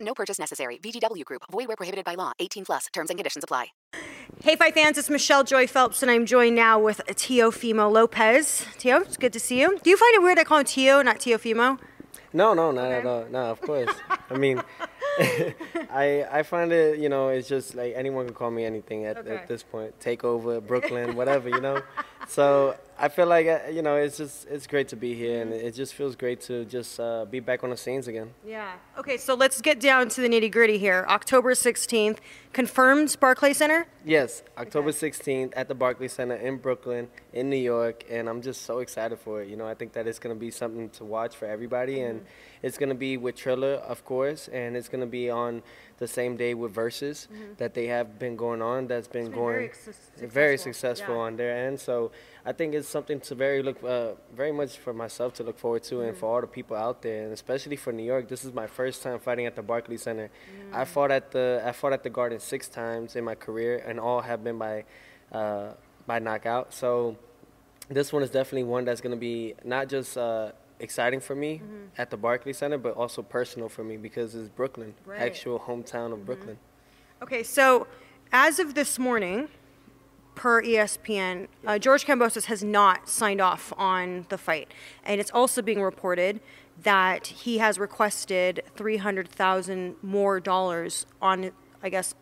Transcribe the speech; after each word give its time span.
No 0.00 0.14
purchase 0.14 0.38
necessary. 0.38 0.78
VGW 0.78 1.24
Group. 1.24 1.42
Void 1.52 1.68
where 1.68 1.76
prohibited 1.76 2.04
by 2.04 2.14
law. 2.14 2.32
18 2.38 2.64
plus. 2.64 2.86
Terms 2.92 3.10
and 3.10 3.18
conditions 3.18 3.44
apply. 3.44 3.66
Hey, 4.42 4.56
Fight 4.56 4.72
fans, 4.74 4.96
it's 4.96 5.10
Michelle 5.10 5.44
Joy 5.44 5.66
Phelps, 5.66 6.00
and 6.02 6.10
I'm 6.10 6.24
joined 6.24 6.56
now 6.56 6.78
with 6.78 7.02
Teofimo 7.08 7.92
Lopez. 7.92 8.64
Tio, 8.78 8.98
it's 9.00 9.16
good 9.18 9.32
to 9.34 9.40
see 9.40 9.60
you. 9.60 9.78
Do 9.82 9.90
you 9.90 9.96
find 9.98 10.14
it 10.14 10.22
weird 10.22 10.38
I 10.38 10.44
call 10.44 10.58
him 10.58 10.64
Tio, 10.64 11.02
not 11.02 11.18
Teofimo? 11.18 11.78
No, 12.32 12.54
no, 12.54 12.70
not 12.70 12.90
at 12.90 13.04
all. 13.04 13.26
No, 13.30 13.50
of 13.50 13.60
course. 13.60 13.90
I 14.30 14.38
mean, 14.38 14.62
I 15.90 16.26
I 16.30 16.42
find 16.44 16.72
it, 16.72 16.98
you 16.98 17.08
know, 17.08 17.28
it's 17.28 17.48
just 17.48 17.74
like 17.74 17.92
anyone 17.96 18.26
can 18.26 18.34
call 18.34 18.50
me 18.50 18.64
anything 18.64 19.04
at, 19.04 19.18
Okay. 19.18 19.34
at 19.34 19.48
this 19.48 19.62
point. 19.62 19.98
Takeover, 20.00 20.64
Brooklyn, 20.66 21.16
whatever, 21.16 21.48
you 21.48 21.60
know. 21.60 21.82
So 22.28 22.76
I 23.02 23.08
feel 23.08 23.26
like 23.26 23.46
uh, 23.46 23.60
you 23.72 23.80
know, 23.80 23.96
it's 23.96 24.18
just 24.18 24.46
it's 24.48 24.66
great 24.66 24.88
to 24.88 24.96
be 24.96 25.14
here, 25.14 25.40
and 25.40 25.54
it 25.54 25.74
just 25.74 25.94
feels 25.94 26.14
great 26.16 26.42
to 26.42 26.66
just 26.66 27.00
uh, 27.00 27.24
be 27.24 27.40
back 27.40 27.64
on 27.64 27.70
the 27.70 27.76
scenes 27.76 28.06
again. 28.08 28.34
Yeah. 28.46 28.72
Okay, 28.98 29.16
so 29.16 29.34
let's 29.34 29.62
get 29.62 29.80
down 29.80 30.10
to 30.10 30.20
the 30.20 30.28
nitty 30.28 30.52
gritty 30.52 30.76
here. 30.76 31.06
October 31.08 31.54
16th, 31.54 32.18
confirmed 32.52 33.16
Barclay 33.18 33.54
Center? 33.54 33.86
Yes, 34.04 34.42
October 34.58 34.90
16th 34.90 35.54
at 35.56 35.68
the 35.68 35.74
Barclays 35.74 36.12
Center 36.12 36.34
in 36.34 36.58
Brooklyn, 36.58 37.08
in 37.32 37.48
New 37.48 37.56
York, 37.56 38.04
and 38.10 38.28
I'm 38.28 38.42
just 38.42 38.62
so 38.66 38.80
excited 38.80 39.18
for 39.18 39.40
it. 39.40 39.48
You 39.48 39.56
know, 39.56 39.66
I 39.66 39.72
think 39.72 39.94
that 39.94 40.06
it's 40.06 40.18
going 40.18 40.36
to 40.36 40.40
be 40.40 40.50
something 40.50 40.90
to 40.90 41.04
watch 41.04 41.34
for 41.34 41.46
everybody, 41.46 42.02
and 42.02 42.26
it's 42.62 42.76
going 42.76 42.90
to 42.90 42.94
be 42.94 43.16
with 43.16 43.34
Triller, 43.34 43.76
of 43.76 44.04
course, 44.04 44.48
and 44.48 44.76
it's 44.76 44.90
going 44.90 45.00
to 45.00 45.06
be 45.06 45.30
on 45.30 45.62
the 46.00 46.08
same 46.08 46.36
day 46.36 46.54
with 46.54 46.72
Versus 46.72 47.28
that 47.58 47.74
they 47.74 47.86
have 47.86 48.18
been 48.18 48.34
going 48.34 48.62
on. 48.62 48.88
That's 48.88 49.06
been, 49.06 49.26
been 49.26 49.32
going 49.32 49.56
very 49.56 49.70
suc- 49.72 50.30
very 50.30 50.58
successful, 50.58 50.96
successful 50.96 51.14
yeah. 51.16 51.20
on 51.20 51.36
their 51.36 51.66
end. 51.66 51.78
So 51.78 52.10
I 52.44 52.52
think 52.52 52.74
it's 52.74 52.88
something 52.88 53.20
to 53.20 53.34
very 53.34 53.62
look, 53.62 53.84
uh, 53.84 54.14
very 54.34 54.50
much 54.50 54.78
for 54.78 54.92
myself 54.92 55.34
to 55.34 55.44
look 55.44 55.58
forward 55.58 55.84
to, 55.84 56.00
and 56.00 56.16
for 56.16 56.26
all 56.34 56.40
the 56.40 56.46
people 56.46 56.76
out 56.76 57.02
there, 57.02 57.24
and 57.24 57.32
especially 57.32 57.76
for 57.76 57.92
New 57.92 58.02
York. 58.02 58.28
This 58.28 58.44
is 58.44 58.52
my 58.52 58.66
first 58.66 59.02
time 59.02 59.20
fighting 59.20 59.46
at 59.46 59.54
the 59.54 59.62
Barclays 59.62 60.02
Center. 60.02 60.30
I 60.72 60.84
fought 60.84 61.10
at 61.10 61.30
the 61.30 61.62
I 61.64 61.72
fought 61.72 61.92
at 61.92 62.02
the 62.02 62.10
Garden 62.10 62.40
six 62.40 62.68
times 62.68 63.14
in 63.14 63.22
my 63.24 63.36
career, 63.36 63.84
and 63.86 64.00
all 64.00 64.22
have 64.22 64.42
been 64.42 64.58
by 64.58 64.84
uh, 65.30 65.74
by 66.06 66.18
knockout. 66.18 66.72
So 66.72 67.16
this 67.90 68.12
one 68.12 68.22
is 68.22 68.30
definitely 68.30 68.64
one 68.64 68.84
that's 68.84 69.00
going 69.00 69.14
to 69.14 69.20
be 69.20 69.54
not 69.64 69.88
just 69.88 70.16
uh, 70.16 70.52
exciting 70.80 71.20
for 71.20 71.34
me 71.34 71.62
at 71.98 72.10
the 72.10 72.16
Barclays 72.16 72.58
Center, 72.58 72.78
but 72.78 72.94
also 72.96 73.22
personal 73.22 73.68
for 73.68 73.84
me 73.84 73.96
because 73.96 74.34
it's 74.34 74.48
Brooklyn, 74.48 74.94
Right. 75.04 75.20
actual 75.20 75.60
hometown 75.60 76.12
of 76.12 76.24
Brooklyn. 76.26 76.58
Okay, 77.22 77.42
so 77.42 77.86
as 78.32 78.58
of 78.58 78.74
this 78.74 78.98
morning, 78.98 79.48
per 80.34 80.62
ESPN, 80.62 81.48
uh, 81.66 81.78
George 81.78 82.06
Kambosos 82.06 82.46
has 82.46 82.64
not 82.64 83.08
signed 83.08 83.40
off 83.40 83.72
on 83.76 84.26
the 84.30 84.38
fight. 84.38 84.72
And 85.04 85.20
it's 85.20 85.30
also 85.32 85.60
being 85.60 85.82
reported 85.82 86.40
that 86.82 87.26
he 87.26 87.58
has 87.58 87.78
requested 87.78 88.62
300000 88.76 89.96
more 90.02 90.40
dollars 90.40 91.04
on, 91.20 91.50
I 91.82 91.90
guess, 91.90 92.14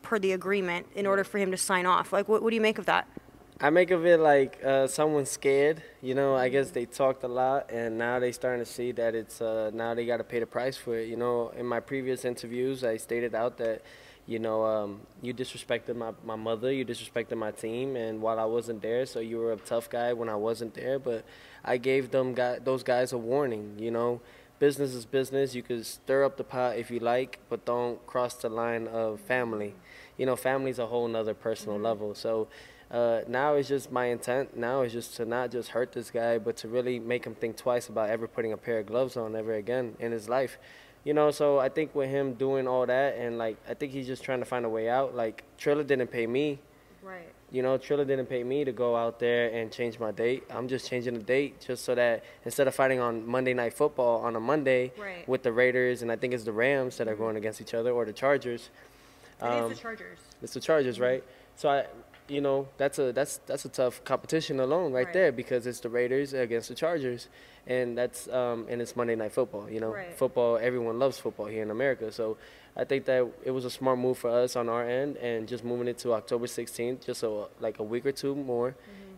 per 0.00 0.18
the 0.18 0.32
agreement 0.32 0.86
in 0.94 1.06
order 1.06 1.22
for 1.24 1.36
him 1.38 1.50
to 1.50 1.56
sign 1.56 1.84
off. 1.84 2.12
Like, 2.12 2.28
what, 2.28 2.42
what 2.42 2.50
do 2.50 2.54
you 2.56 2.62
make 2.62 2.78
of 2.78 2.86
that? 2.86 3.06
I 3.58 3.70
make 3.70 3.90
of 3.90 4.04
it 4.04 4.20
like 4.20 4.62
uh, 4.62 4.86
someone's 4.86 5.30
scared. 5.30 5.82
You 6.02 6.14
know, 6.14 6.36
I 6.36 6.50
guess 6.50 6.70
they 6.70 6.84
talked 6.84 7.24
a 7.24 7.28
lot, 7.28 7.70
and 7.70 7.96
now 7.96 8.18
they 8.18 8.30
starting 8.32 8.62
to 8.62 8.70
see 8.70 8.92
that 8.92 9.14
it's 9.14 9.40
uh, 9.40 9.70
now 9.72 9.94
they 9.94 10.04
got 10.04 10.18
to 10.18 10.24
pay 10.24 10.40
the 10.40 10.46
price 10.46 10.76
for 10.76 10.98
it. 10.98 11.08
You 11.08 11.16
know, 11.16 11.52
in 11.56 11.64
my 11.64 11.80
previous 11.80 12.26
interviews, 12.26 12.84
I 12.84 12.98
stated 12.98 13.34
out 13.34 13.56
that, 13.56 13.80
you 14.26 14.38
know, 14.38 14.62
um, 14.66 15.00
you 15.22 15.32
disrespected 15.32 15.96
my, 15.96 16.12
my 16.22 16.36
mother, 16.36 16.70
you 16.70 16.84
disrespected 16.84 17.38
my 17.38 17.50
team, 17.50 17.96
and 17.96 18.20
while 18.20 18.38
I 18.38 18.44
wasn't 18.44 18.82
there, 18.82 19.06
so 19.06 19.20
you 19.20 19.38
were 19.38 19.52
a 19.52 19.56
tough 19.56 19.88
guy 19.88 20.12
when 20.12 20.28
I 20.28 20.36
wasn't 20.36 20.74
there. 20.74 20.98
But 20.98 21.24
I 21.64 21.78
gave 21.78 22.10
them 22.10 22.34
guy, 22.34 22.58
those 22.58 22.82
guys 22.82 23.12
a 23.12 23.18
warning. 23.18 23.76
You 23.78 23.90
know, 23.90 24.20
business 24.58 24.92
is 24.92 25.06
business. 25.06 25.54
You 25.54 25.62
can 25.62 25.82
stir 25.82 26.24
up 26.24 26.36
the 26.36 26.44
pot 26.44 26.76
if 26.76 26.90
you 26.90 26.98
like, 26.98 27.38
but 27.48 27.64
don't 27.64 28.06
cross 28.06 28.34
the 28.34 28.50
line 28.50 28.86
of 28.86 29.18
family. 29.20 29.74
You 30.18 30.26
know, 30.26 30.36
family's 30.36 30.78
a 30.78 30.86
whole 30.86 31.08
nother 31.08 31.32
personal 31.32 31.78
level. 31.78 32.14
So 32.14 32.48
uh, 32.90 33.20
now 33.28 33.54
it's 33.54 33.68
just 33.68 33.90
my 33.90 34.06
intent. 34.06 34.56
Now 34.56 34.82
is 34.82 34.92
just 34.92 35.16
to 35.16 35.24
not 35.24 35.50
just 35.50 35.70
hurt 35.70 35.92
this 35.92 36.10
guy, 36.10 36.38
but 36.38 36.56
to 36.58 36.68
really 36.68 36.98
make 36.98 37.24
him 37.24 37.34
think 37.34 37.56
twice 37.56 37.88
about 37.88 38.10
ever 38.10 38.26
putting 38.28 38.52
a 38.52 38.56
pair 38.56 38.78
of 38.78 38.86
gloves 38.86 39.16
on 39.16 39.34
ever 39.34 39.54
again 39.54 39.96
in 39.98 40.12
his 40.12 40.28
life. 40.28 40.58
You 41.04 41.14
know, 41.14 41.30
so 41.30 41.58
I 41.58 41.68
think 41.68 41.94
with 41.94 42.10
him 42.10 42.34
doing 42.34 42.66
all 42.66 42.84
that, 42.86 43.16
and 43.16 43.38
like 43.38 43.56
I 43.68 43.74
think 43.74 43.92
he's 43.92 44.06
just 44.06 44.22
trying 44.24 44.40
to 44.40 44.44
find 44.44 44.64
a 44.64 44.68
way 44.68 44.88
out. 44.88 45.14
Like 45.14 45.44
Triller 45.58 45.84
didn't 45.84 46.08
pay 46.08 46.26
me. 46.26 46.58
Right. 47.02 47.28
You 47.52 47.62
know, 47.62 47.78
Triller 47.78 48.04
didn't 48.04 48.26
pay 48.26 48.42
me 48.42 48.64
to 48.64 48.72
go 48.72 48.96
out 48.96 49.20
there 49.20 49.50
and 49.50 49.70
change 49.70 50.00
my 50.00 50.10
date. 50.10 50.42
I'm 50.50 50.66
just 50.66 50.88
changing 50.88 51.14
the 51.14 51.22
date 51.22 51.60
just 51.64 51.84
so 51.84 51.94
that 51.94 52.24
instead 52.44 52.66
of 52.66 52.74
fighting 52.74 52.98
on 52.98 53.24
Monday 53.24 53.54
Night 53.54 53.72
Football 53.74 54.20
on 54.22 54.34
a 54.34 54.40
Monday 54.40 54.92
Right. 54.98 55.26
with 55.28 55.44
the 55.44 55.52
Raiders 55.52 56.02
and 56.02 56.10
I 56.10 56.16
think 56.16 56.34
it's 56.34 56.42
the 56.42 56.50
Rams 56.52 56.96
that 56.96 57.06
are 57.06 57.14
going 57.14 57.36
against 57.36 57.60
each 57.60 57.72
other 57.72 57.92
or 57.92 58.04
the 58.04 58.12
Chargers. 58.12 58.70
It 59.40 59.44
is 59.44 59.50
um, 59.62 59.68
the 59.68 59.74
Chargers. 59.76 60.18
it's 60.42 60.54
the 60.54 60.60
Chargers, 60.60 60.98
right? 60.98 61.22
So 61.54 61.68
I, 61.68 61.86
you 62.28 62.40
know, 62.40 62.68
that's 62.76 62.98
a 62.98 63.12
that's 63.12 63.38
that's 63.46 63.64
a 63.64 63.68
tough 63.68 64.02
competition 64.04 64.60
alone 64.60 64.92
right, 64.92 65.04
Right. 65.06 65.12
there 65.12 65.32
because 65.32 65.66
it's 65.66 65.80
the 65.80 65.88
Raiders 65.88 66.32
against 66.32 66.68
the 66.68 66.74
Chargers, 66.74 67.28
and 67.66 67.96
that's 67.96 68.28
um 68.28 68.66
and 68.68 68.80
it's 68.82 68.96
Monday 68.96 69.14
Night 69.16 69.32
Football. 69.32 69.70
You 69.70 69.80
know, 69.80 69.92
Right. 69.92 70.14
football. 70.14 70.58
Everyone 70.58 70.98
loves 70.98 71.18
football 71.18 71.46
here 71.46 71.62
in 71.62 71.70
America. 71.70 72.10
So 72.12 72.36
I 72.76 72.84
think 72.84 73.04
that 73.06 73.26
it 73.44 73.50
was 73.52 73.64
a 73.64 73.70
smart 73.70 73.98
move 73.98 74.18
for 74.18 74.30
us 74.30 74.56
on 74.56 74.68
our 74.68 74.84
end, 74.86 75.16
and 75.18 75.48
just 75.48 75.64
moving 75.64 75.88
it 75.88 75.98
to 75.98 76.12
October 76.12 76.46
16th, 76.46 77.06
just 77.06 77.20
so 77.20 77.48
like 77.60 77.78
a 77.78 77.82
week 77.82 78.04
or 78.04 78.12
two 78.12 78.34
more, 78.34 78.74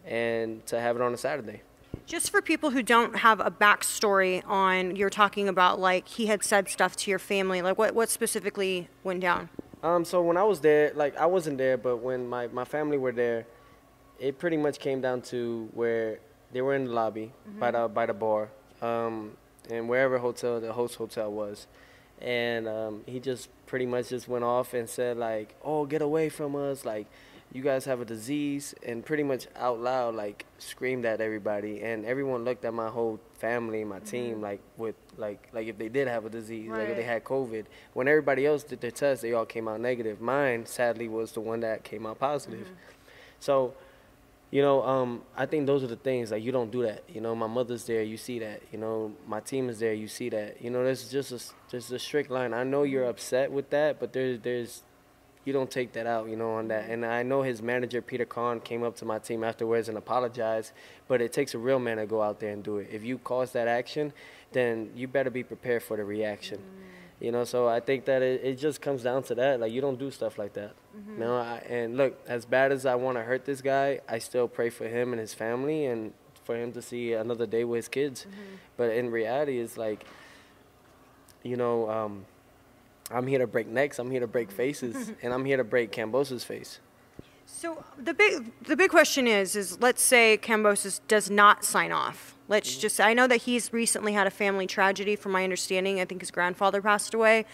and 0.06 0.64
to 0.66 0.80
have 0.80 0.96
it 0.96 1.02
on 1.02 1.12
a 1.14 1.16
Saturday. 1.16 1.62
Just 2.06 2.30
for 2.30 2.40
people 2.40 2.70
who 2.70 2.82
don't 2.82 3.16
have 3.16 3.40
a 3.40 3.50
backstory 3.50 4.42
on, 4.46 4.96
you're 4.96 5.10
talking 5.10 5.48
about 5.48 5.78
like 5.80 6.08
he 6.08 6.26
had 6.26 6.42
said 6.44 6.68
stuff 6.68 6.96
to 6.96 7.10
your 7.10 7.18
family. 7.18 7.60
Like, 7.62 7.76
what, 7.78 7.94
what 7.94 8.08
specifically 8.08 8.88
went 9.04 9.20
down? 9.20 9.48
Um, 9.82 10.04
so 10.04 10.22
when 10.22 10.36
I 10.36 10.42
was 10.42 10.60
there, 10.60 10.92
like 10.94 11.16
I 11.16 11.26
wasn't 11.26 11.58
there, 11.58 11.76
but 11.76 11.98
when 11.98 12.26
my, 12.28 12.48
my 12.48 12.64
family 12.64 12.98
were 12.98 13.12
there, 13.12 13.46
it 14.18 14.38
pretty 14.38 14.56
much 14.56 14.78
came 14.80 15.00
down 15.00 15.22
to 15.22 15.68
where 15.72 16.18
they 16.52 16.60
were 16.62 16.74
in 16.74 16.86
the 16.86 16.90
lobby 16.90 17.32
by 17.58 17.70
the 17.70 17.86
by 17.88 18.06
the 18.06 18.14
bar, 18.14 18.48
um, 18.82 19.36
and 19.70 19.88
wherever 19.88 20.18
hotel 20.18 20.60
the 20.60 20.72
host 20.72 20.96
hotel 20.96 21.30
was, 21.30 21.68
and 22.20 22.66
um, 22.66 23.02
he 23.06 23.20
just 23.20 23.48
pretty 23.66 23.86
much 23.86 24.08
just 24.08 24.26
went 24.26 24.42
off 24.44 24.74
and 24.74 24.88
said 24.88 25.16
like, 25.16 25.54
"Oh, 25.62 25.86
get 25.86 26.02
away 26.02 26.28
from 26.28 26.56
us!" 26.56 26.84
Like, 26.84 27.06
you 27.52 27.62
guys 27.62 27.84
have 27.86 28.00
a 28.00 28.04
disease, 28.04 28.74
and 28.82 29.04
pretty 29.04 29.22
much 29.22 29.46
out 29.56 29.80
loud, 29.80 30.14
like 30.14 30.44
screamed 30.58 31.06
at 31.06 31.20
everybody, 31.20 31.82
and 31.82 32.04
everyone 32.04 32.44
looked 32.44 32.64
at 32.64 32.74
my 32.74 32.88
whole 32.88 33.18
family, 33.38 33.84
my 33.84 33.96
mm-hmm. 33.96 34.04
team, 34.04 34.40
like 34.42 34.60
with 34.76 34.96
like 35.16 35.48
like 35.52 35.66
if 35.66 35.78
they 35.78 35.88
did 35.88 36.08
have 36.08 36.26
a 36.26 36.30
disease, 36.30 36.68
like 36.68 36.90
if 36.90 36.96
they 36.96 37.02
had 37.02 37.24
COVID. 37.24 37.64
When 37.94 38.06
everybody 38.06 38.44
else 38.44 38.64
did 38.64 38.80
their 38.80 38.90
test, 38.90 39.22
they 39.22 39.32
all 39.32 39.46
came 39.46 39.66
out 39.66 39.80
negative. 39.80 40.20
Mine, 40.20 40.66
sadly, 40.66 41.08
was 41.08 41.32
the 41.32 41.40
one 41.40 41.60
that 41.60 41.84
came 41.84 42.06
out 42.06 42.18
positive. 42.18 42.66
Mm-hmm. 42.66 42.74
So, 43.40 43.74
you 44.50 44.60
know, 44.60 44.82
um, 44.82 45.22
I 45.36 45.46
think 45.46 45.66
those 45.66 45.82
are 45.82 45.88
the 45.88 45.96
things 45.96 46.30
like 46.30 46.42
you 46.42 46.52
don't 46.52 46.70
do 46.70 46.82
that. 46.82 47.04
You 47.08 47.20
know, 47.20 47.34
my 47.34 47.46
mother's 47.46 47.84
there, 47.84 48.02
you 48.02 48.18
see 48.18 48.38
that. 48.40 48.60
You 48.72 48.78
know, 48.78 49.12
my 49.26 49.40
team 49.40 49.70
is 49.70 49.78
there, 49.78 49.94
you 49.94 50.08
see 50.08 50.28
that. 50.30 50.60
You 50.60 50.68
know, 50.70 50.84
there's 50.84 51.10
just 51.10 51.32
a 51.32 51.40
just 51.70 51.92
a 51.92 51.98
strict 51.98 52.30
line. 52.30 52.52
I 52.52 52.64
know 52.64 52.82
you're 52.82 53.02
mm-hmm. 53.02 53.10
upset 53.10 53.50
with 53.50 53.70
that, 53.70 53.98
but 53.98 54.12
there's 54.12 54.40
there's 54.40 54.82
you 55.48 55.54
don't 55.54 55.70
take 55.70 55.94
that 55.94 56.06
out, 56.06 56.28
you 56.28 56.36
know, 56.36 56.52
on 56.56 56.68
that. 56.68 56.84
Mm-hmm. 56.84 56.92
And 56.92 57.06
I 57.06 57.22
know 57.22 57.40
his 57.40 57.62
manager 57.62 58.02
Peter 58.02 58.26
Kahn 58.26 58.60
came 58.60 58.82
up 58.82 58.94
to 58.96 59.06
my 59.06 59.18
team 59.18 59.42
afterwards 59.42 59.88
and 59.88 59.96
apologized, 59.96 60.72
but 61.08 61.22
it 61.22 61.32
takes 61.32 61.54
a 61.54 61.58
real 61.58 61.78
man 61.78 61.96
to 61.96 62.04
go 62.04 62.20
out 62.20 62.38
there 62.38 62.52
and 62.52 62.62
do 62.62 62.76
it. 62.76 62.90
If 62.92 63.02
you 63.02 63.16
cause 63.16 63.52
that 63.52 63.66
action, 63.66 64.12
then 64.52 64.90
you 64.94 65.08
better 65.08 65.30
be 65.30 65.42
prepared 65.42 65.82
for 65.82 65.96
the 65.96 66.04
reaction. 66.04 66.58
Mm-hmm. 66.58 67.24
You 67.24 67.32
know, 67.32 67.44
so 67.44 67.66
I 67.66 67.80
think 67.80 68.04
that 68.04 68.20
it, 68.20 68.42
it 68.44 68.58
just 68.58 68.82
comes 68.82 69.02
down 69.02 69.22
to 69.24 69.34
that. 69.36 69.58
Like 69.58 69.72
you 69.72 69.80
don't 69.80 69.98
do 69.98 70.10
stuff 70.10 70.38
like 70.38 70.52
that. 70.52 70.74
Mm-hmm. 70.94 71.12
You 71.14 71.18
know, 71.18 71.36
I, 71.38 71.56
and 71.66 71.96
look, 71.96 72.20
as 72.28 72.44
bad 72.44 72.70
as 72.70 72.84
I 72.84 72.94
want 72.94 73.16
to 73.16 73.22
hurt 73.22 73.46
this 73.46 73.62
guy, 73.62 74.00
I 74.06 74.18
still 74.18 74.48
pray 74.48 74.68
for 74.68 74.86
him 74.86 75.12
and 75.14 75.18
his 75.18 75.32
family 75.32 75.86
and 75.86 76.12
for 76.44 76.56
him 76.56 76.72
to 76.72 76.82
see 76.82 77.14
another 77.14 77.46
day 77.46 77.64
with 77.64 77.78
his 77.78 77.88
kids. 77.88 78.26
But 78.76 78.90
in 78.90 79.10
reality, 79.10 79.58
it's 79.58 79.78
like, 79.78 80.04
you 81.42 81.56
know, 81.56 81.90
um, 81.90 82.26
I'm 83.10 83.26
here 83.26 83.38
to 83.38 83.46
break 83.46 83.66
necks, 83.66 83.98
I'm 83.98 84.10
here 84.10 84.20
to 84.20 84.26
break 84.26 84.50
faces, 84.50 85.12
and 85.22 85.32
I'm 85.32 85.44
here 85.44 85.56
to 85.56 85.64
break 85.64 85.92
Kambosos' 85.92 86.44
face. 86.44 86.80
So 87.46 87.82
the 87.96 88.12
big 88.12 88.52
the 88.64 88.76
big 88.76 88.90
question 88.90 89.26
is 89.26 89.56
is 89.56 89.80
let's 89.80 90.02
say 90.02 90.38
Kambosos 90.40 91.00
does 91.08 91.30
not 91.30 91.64
sign 91.64 91.92
off. 91.92 92.36
Let's 92.46 92.70
Mm-hmm. 92.72 92.80
just 92.80 92.96
say 92.96 93.04
I 93.04 93.14
know 93.14 93.26
that 93.26 93.38
he's 93.42 93.72
recently 93.72 94.12
had 94.12 94.26
a 94.26 94.30
family 94.30 94.66
tragedy. 94.66 95.16
From 95.16 95.32
my 95.32 95.44
understanding, 95.44 95.98
I 96.00 96.04
think 96.04 96.20
his 96.20 96.30
grandfather 96.30 96.82
passed 96.82 97.14
away. 97.14 97.46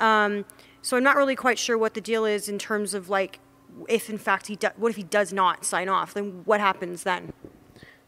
Um, 0.00 0.44
so 0.82 0.96
I'm 0.98 1.02
not 1.02 1.16
really 1.16 1.34
quite 1.36 1.58
sure 1.58 1.78
what 1.78 1.94
the 1.94 2.00
deal 2.02 2.24
is 2.26 2.48
in 2.48 2.58
terms 2.58 2.92
of 2.92 3.08
like 3.08 3.40
if 3.88 4.10
in 4.10 4.18
fact 4.18 4.48
he 4.48 4.56
do, 4.56 4.68
what 4.76 4.90
if 4.90 4.96
he 4.96 5.02
does 5.02 5.32
not 5.32 5.64
sign 5.64 5.88
off? 5.88 6.12
Then 6.12 6.42
what 6.44 6.60
happens 6.60 7.04
then? 7.04 7.32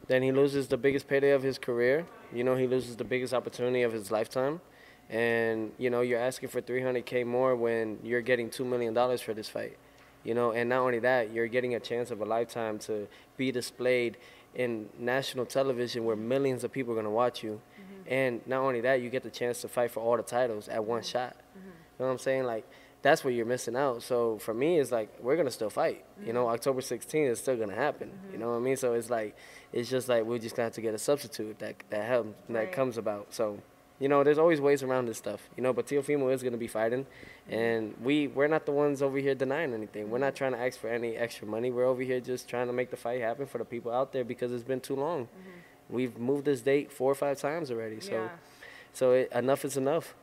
then 0.09 0.23
he 0.23 0.33
loses 0.33 0.67
the 0.69 0.77
biggest 0.77 1.07
payday 1.07 1.31
of 1.31 1.43
his 1.43 1.57
career. 1.57 2.05
You 2.35 2.43
know, 2.43 2.57
he 2.57 2.67
loses 2.67 2.97
the 2.97 3.05
biggest 3.05 3.33
opportunity 3.33 3.83
of 3.83 3.93
his 3.93 4.11
lifetime. 4.11 4.61
And, 5.11 5.73
you 5.77 5.91
know, 5.91 6.01
you're 6.03 6.21
asking 6.21 6.49
for 6.51 6.63
300K 6.63 7.27
more 7.27 7.57
when 7.57 7.99
you're 8.03 8.23
getting 8.23 8.49
$2 8.49 8.65
million 8.65 8.95
for 9.19 9.35
this 9.35 9.49
fight. 9.49 9.77
You 10.23 10.35
know, 10.35 10.53
and 10.53 10.69
not 10.69 10.81
only 10.81 11.01
that, 11.01 11.33
you're 11.33 11.49
getting 11.49 11.75
a 11.75 11.81
chance 11.81 12.11
of 12.11 12.21
a 12.21 12.25
lifetime 12.25 12.79
to 12.81 13.09
be 13.37 13.51
displayed 13.51 14.19
in 14.55 14.89
national 14.99 15.47
television 15.47 16.05
where 16.05 16.17
millions 16.17 16.63
of 16.63 16.71
people 16.73 16.93
are 16.93 16.97
going 16.97 17.05
to 17.05 17.11
watch 17.11 17.43
you. 17.43 17.61
Mm-hmm. 17.81 18.13
And 18.13 18.47
not 18.47 18.61
only 18.61 18.81
that, 18.83 19.03
you 19.03 19.11
get 19.11 19.23
the 19.23 19.31
chance 19.31 19.61
to 19.63 19.69
fight 19.69 19.91
for 19.91 20.01
all 20.01 20.17
the 20.17 20.23
titles 20.23 20.69
at 20.69 20.85
one 20.85 21.01
mm-hmm. 21.01 21.09
shot. 21.09 21.37
Mm-hmm. 21.37 21.67
You 21.67 21.73
know 22.01 22.07
what 22.07 22.13
I'm 22.13 22.19
saying? 22.19 22.45
Like, 22.45 22.67
that's 23.03 23.25
what 23.25 23.35
you're 23.35 23.47
missing 23.47 23.77
out. 23.77 24.03
So 24.03 24.39
for 24.39 24.53
me, 24.53 24.79
it's 24.79 24.93
like 24.93 25.09
we're 25.21 25.37
gonna 25.37 25.51
still 25.51 25.71
fight. 25.71 26.05
You 26.25 26.33
know, 26.33 26.49
October 26.49 26.81
16th 26.81 27.31
is 27.31 27.39
still 27.39 27.57
gonna 27.57 27.75
happen. 27.75 28.11
You 28.31 28.39
know 28.39 28.51
what 28.51 28.57
I 28.57 28.61
mean? 28.61 28.77
So 28.77 28.93
it's 28.95 29.11
like, 29.11 29.37
it's 29.73 29.89
just 29.89 30.09
like 30.09 30.25
we're 30.25 30.39
just 30.39 30.57
gonna 30.57 30.67
have 30.67 30.75
to 30.75 30.81
get 30.81 30.95
a 30.95 30.99
substitute 30.99 31.59
that 31.61 31.77
that 31.91 32.05
helps 32.05 32.35
that 32.49 32.55
Right. 32.55 32.73
comes 32.73 32.99
about. 32.99 33.33
So, 33.33 33.59
you 34.01 34.09
know, 34.09 34.25
there's 34.25 34.39
always 34.39 34.61
ways 34.61 34.83
around 34.83 35.07
this 35.07 35.19
stuff. 35.19 35.49
You 35.57 35.63
know, 35.63 35.73
but 35.73 35.87
Teofimo 35.87 36.33
is 36.33 36.43
gonna 36.43 36.57
be 36.57 36.67
fighting, 36.67 37.07
and 37.49 37.95
we 38.03 38.27
we're 38.29 38.49
not 38.49 38.67
the 38.67 38.73
ones 38.73 39.03
over 39.03 39.19
here 39.19 39.35
denying 39.35 39.73
anything. 39.75 40.11
We're 40.11 40.19
not 40.19 40.35
trying 40.35 40.53
to 40.53 40.59
ask 40.59 40.79
for 40.81 40.89
any 40.89 41.17
extra 41.17 41.47
money. 41.47 41.71
We're 41.71 41.87
over 41.87 42.03
here 42.03 42.19
just 42.21 42.49
trying 42.49 42.67
to 42.67 42.73
make 42.73 42.91
the 42.91 42.97
fight 42.97 43.21
happen 43.21 43.47
for 43.47 43.59
the 43.59 43.65
people 43.65 43.93
out 43.93 44.13
there 44.13 44.25
because 44.25 44.53
it's 44.53 44.65
been 44.65 44.81
too 44.81 44.97
long. 44.97 45.25
Mm-hmm. 45.27 45.95
We've 45.95 46.19
moved 46.19 46.47
this 46.47 46.61
date 46.63 46.91
four 46.91 47.13
or 47.13 47.15
five 47.15 47.39
times 47.39 47.71
already. 47.71 48.01
So, 48.01 48.13
Yeah. 48.13 48.29
so 48.95 49.13
it, 49.13 49.31
enough 49.33 49.65
is 49.65 49.77
enough. 49.77 50.15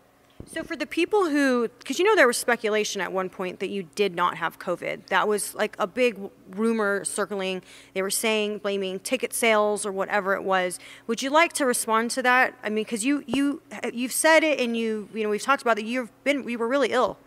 So 0.45 0.63
for 0.63 0.75
the 0.75 0.86
people 0.86 1.30
who, 1.30 1.68
because 1.80 2.00
you 2.00 2.06
know 2.06 2.16
there 2.16 2.28
was 2.28 2.38
speculation 2.38 3.01
at 3.01 3.12
one 3.12 3.30
point 3.30 3.60
that 3.60 3.69
you 3.69 3.84
did 3.95 4.16
not 4.16 4.38
have 4.38 4.60
COVID. 4.60 5.07
That 5.07 5.28
was 5.28 5.54
like 5.56 5.75
a 5.80 5.88
big 5.88 6.18
rumor 6.51 7.04
circling. 7.04 7.63
They 7.94 8.01
were 8.01 8.10
saying 8.10 8.60
blaming 8.60 9.00
ticket 9.00 9.34
sales 9.34 9.86
or 9.86 9.92
whatever 9.92 10.36
it 10.36 10.44
was. 10.44 10.80
Would 11.07 11.22
you 11.22 11.30
like 11.30 11.54
to 11.54 11.66
respond 11.66 12.12
to 12.12 12.24
that? 12.24 12.54
I 12.63 12.69
mean, 12.69 12.84
because 12.84 13.04
you 13.04 13.24
you 13.28 13.62
you've 13.94 14.13
said 14.13 14.44
it 14.44 14.60
and 14.60 14.78
you 14.78 15.10
you 15.13 15.24
know 15.24 15.30
we've 15.30 15.42
talked 15.42 15.62
about 15.62 15.75
that. 15.75 15.86
You've 15.86 16.12
been 16.24 16.48
you 16.48 16.57
were 16.57 16.68
really 16.68 16.92
ill. 16.92 17.18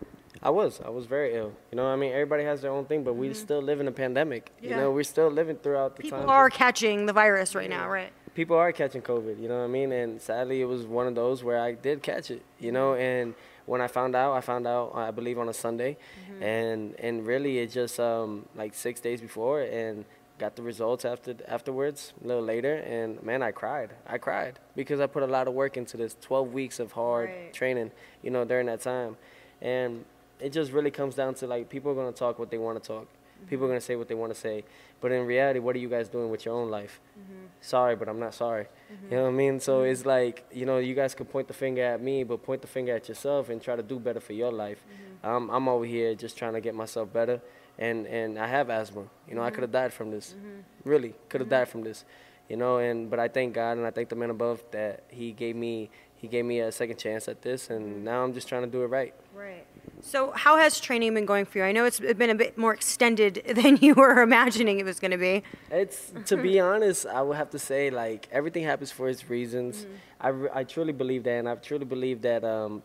I 0.43 0.49
was. 0.49 0.81
I 0.83 0.89
was 0.89 1.05
very 1.05 1.35
ill. 1.35 1.53
You 1.71 1.75
know, 1.75 1.85
I 1.85 1.95
mean, 1.95 2.11
everybody 2.11 2.43
has 2.43 2.61
their 2.61 2.71
own 2.71 2.85
thing, 2.85 3.03
but 3.03 3.13
we 3.13 3.27
mm-hmm. 3.27 3.35
still 3.35 3.61
live 3.61 3.79
in 3.79 3.87
a 3.87 3.91
pandemic. 3.91 4.51
Yeah. 4.59 4.71
You 4.71 4.75
know, 4.77 4.91
we're 4.91 5.03
still 5.03 5.29
living 5.29 5.57
throughout 5.57 5.95
the 5.95 6.03
time. 6.03 6.21
People 6.21 6.31
are 6.31 6.49
catching 6.49 7.05
the 7.05 7.13
virus 7.13 7.53
right 7.53 7.69
now, 7.69 7.87
right? 7.87 8.11
People 8.33 8.55
are 8.55 8.71
catching 8.71 9.01
COVID. 9.01 9.41
You 9.41 9.49
know 9.49 9.59
what 9.59 9.65
I 9.65 9.67
mean? 9.67 9.91
And 9.91 10.21
sadly, 10.21 10.61
it 10.61 10.65
was 10.65 10.85
one 10.85 11.07
of 11.07 11.15
those 11.15 11.43
where 11.43 11.59
I 11.59 11.73
did 11.73 12.01
catch 12.01 12.31
it. 12.31 12.41
You 12.59 12.71
know, 12.71 12.91
mm-hmm. 12.91 13.01
and 13.01 13.35
when 13.65 13.81
I 13.81 13.87
found 13.87 14.15
out, 14.15 14.33
I 14.33 14.41
found 14.41 14.65
out, 14.67 14.93
I 14.95 15.11
believe, 15.11 15.37
on 15.37 15.49
a 15.49 15.53
Sunday, 15.53 15.97
mm-hmm. 16.29 16.43
and 16.43 16.95
and 16.99 17.25
really, 17.25 17.59
it 17.59 17.71
just 17.71 17.99
um, 17.99 18.45
like 18.55 18.73
six 18.73 18.99
days 19.01 19.21
before, 19.21 19.61
and 19.61 20.05
got 20.39 20.55
the 20.55 20.61
results 20.63 21.05
after 21.05 21.35
afterwards 21.47 22.13
a 22.23 22.27
little 22.27 22.43
later, 22.43 22.75
and 22.75 23.21
man, 23.23 23.43
I 23.43 23.51
cried. 23.51 23.91
I 24.07 24.17
cried 24.17 24.59
because 24.75 24.99
I 24.99 25.07
put 25.07 25.23
a 25.23 25.27
lot 25.27 25.47
of 25.47 25.53
work 25.53 25.77
into 25.77 25.97
this. 25.97 26.15
Twelve 26.21 26.51
weeks 26.53 26.79
of 26.79 26.91
hard 26.93 27.29
Right. 27.29 27.53
training. 27.53 27.91
You 28.23 28.31
know, 28.31 28.43
during 28.45 28.65
that 28.67 28.81
time, 28.81 29.17
and 29.61 30.05
it 30.39 30.51
just 30.51 30.71
really 30.71 30.91
comes 30.91 31.15
down 31.15 31.35
to 31.35 31.47
like 31.47 31.69
people 31.69 31.91
are 31.91 31.95
gonna 31.95 32.11
talk 32.11 32.39
what 32.39 32.49
they 32.49 32.57
want 32.57 32.81
to 32.81 32.87
talk. 32.87 33.07
People 33.47 33.65
are 33.65 33.67
mm-hmm. 33.67 33.71
gonna 33.73 33.81
say 33.81 33.95
what 33.95 34.07
they 34.07 34.15
want 34.15 34.33
to 34.33 34.39
say, 34.39 34.63
but 35.01 35.11
in 35.11 35.25
reality, 35.25 35.59
what 35.59 35.75
are 35.75 35.79
you 35.79 35.89
guys 35.89 36.07
doing 36.07 36.29
with 36.29 36.45
your 36.45 36.55
own 36.55 36.69
life? 36.69 37.01
Mm-hmm. 37.19 37.45
Sorry, 37.59 37.95
but 37.95 38.07
I'm 38.07 38.19
not 38.19 38.33
sorry. 38.33 38.65
Mm-hmm. 38.65 39.11
You 39.11 39.17
know 39.17 39.23
what 39.23 39.29
I 39.29 39.33
mean? 39.33 39.59
So 39.59 39.81
it's 39.81 40.01
mm-hmm. 40.01 40.09
like 40.09 40.45
you 40.51 40.65
know, 40.65 40.77
you 40.77 40.95
guys 40.95 41.13
could 41.15 41.29
point 41.29 41.47
the 41.47 41.53
finger 41.53 41.83
at 41.83 42.01
me, 42.01 42.23
but 42.23 42.43
point 42.43 42.61
the 42.61 42.67
finger 42.67 42.95
at 42.95 43.09
yourself 43.09 43.49
and 43.49 43.61
try 43.61 43.75
to 43.75 43.83
do 43.83 43.99
better 43.99 44.19
for 44.19 44.33
your 44.33 44.51
life. 44.51 44.83
I'm 45.23 45.49
I'm 45.49 45.67
over 45.67 45.85
here 45.85 46.15
just 46.15 46.37
trying 46.37 46.53
to 46.53 46.61
get 46.61 46.75
myself 46.75 47.11
better, 47.11 47.41
and 47.77 48.07
and 48.07 48.39
I 48.39 48.47
have 48.47 48.69
asthma. 48.69 49.03
You 49.27 49.35
know, 49.35 49.43
I 49.43 49.51
could 49.51 49.63
have 49.63 49.71
died 49.71 49.93
from 49.93 50.11
this. 50.11 50.35
Really, 50.83 51.13
could 51.29 51.41
have 51.41 51.49
died 51.49 51.69
from 51.69 51.83
this. 51.83 52.05
You 52.49 52.57
know, 52.57 52.79
and 52.79 53.09
but 53.09 53.19
I 53.19 53.27
thank 53.27 53.53
God 53.53 53.77
and 53.77 53.85
I 53.85 53.91
thank 53.91 54.09
the 54.09 54.15
man 54.15 54.29
above 54.29 54.63
that 54.71 55.03
He 55.09 55.31
gave 55.31 55.55
me 55.55 55.89
He 56.15 56.27
gave 56.27 56.43
me 56.45 56.59
a 56.59 56.71
second 56.71 56.97
chance 56.97 57.27
at 57.27 57.41
this, 57.41 57.69
and 57.69 58.03
now 58.03 58.23
I'm 58.23 58.33
just 58.33 58.47
trying 58.47 58.63
to 58.63 58.67
do 58.67 58.83
it 58.83 58.87
right. 58.87 59.13
Right. 59.33 59.65
So 60.01 60.31
how 60.31 60.57
has 60.57 60.79
training 60.79 61.13
been 61.13 61.25
going 61.25 61.45
for 61.45 61.59
you? 61.59 61.63
I 61.63 61.71
know 61.71 61.85
it's 61.85 61.99
been 61.99 62.29
a 62.29 62.35
bit 62.35 62.57
more 62.57 62.73
extended 62.73 63.43
than 63.55 63.77
you 63.77 63.93
were 63.93 64.21
imagining 64.21 64.79
it 64.79 64.85
was 64.85 64.99
going 64.99 65.11
to 65.11 65.17
be. 65.17 65.43
It's 65.69 66.11
to 66.25 66.37
be 66.37 66.59
honest, 66.71 67.05
I 67.05 67.21
would 67.21 67.37
have 67.37 67.51
to 67.51 67.59
say 67.59 67.89
like 67.89 68.27
everything 68.31 68.63
happens 68.63 68.91
for 68.91 69.07
its 69.09 69.29
reasons. 69.29 69.81
Mm-hmm. 69.81 69.93
I, 70.19 70.27
re- 70.29 70.49
I 70.53 70.63
truly 70.63 70.93
believe 70.93 71.23
that, 71.23 71.39
and 71.39 71.49
I 71.49 71.55
truly 71.55 71.85
believe 71.85 72.21
that 72.23 72.43
um, 72.43 72.83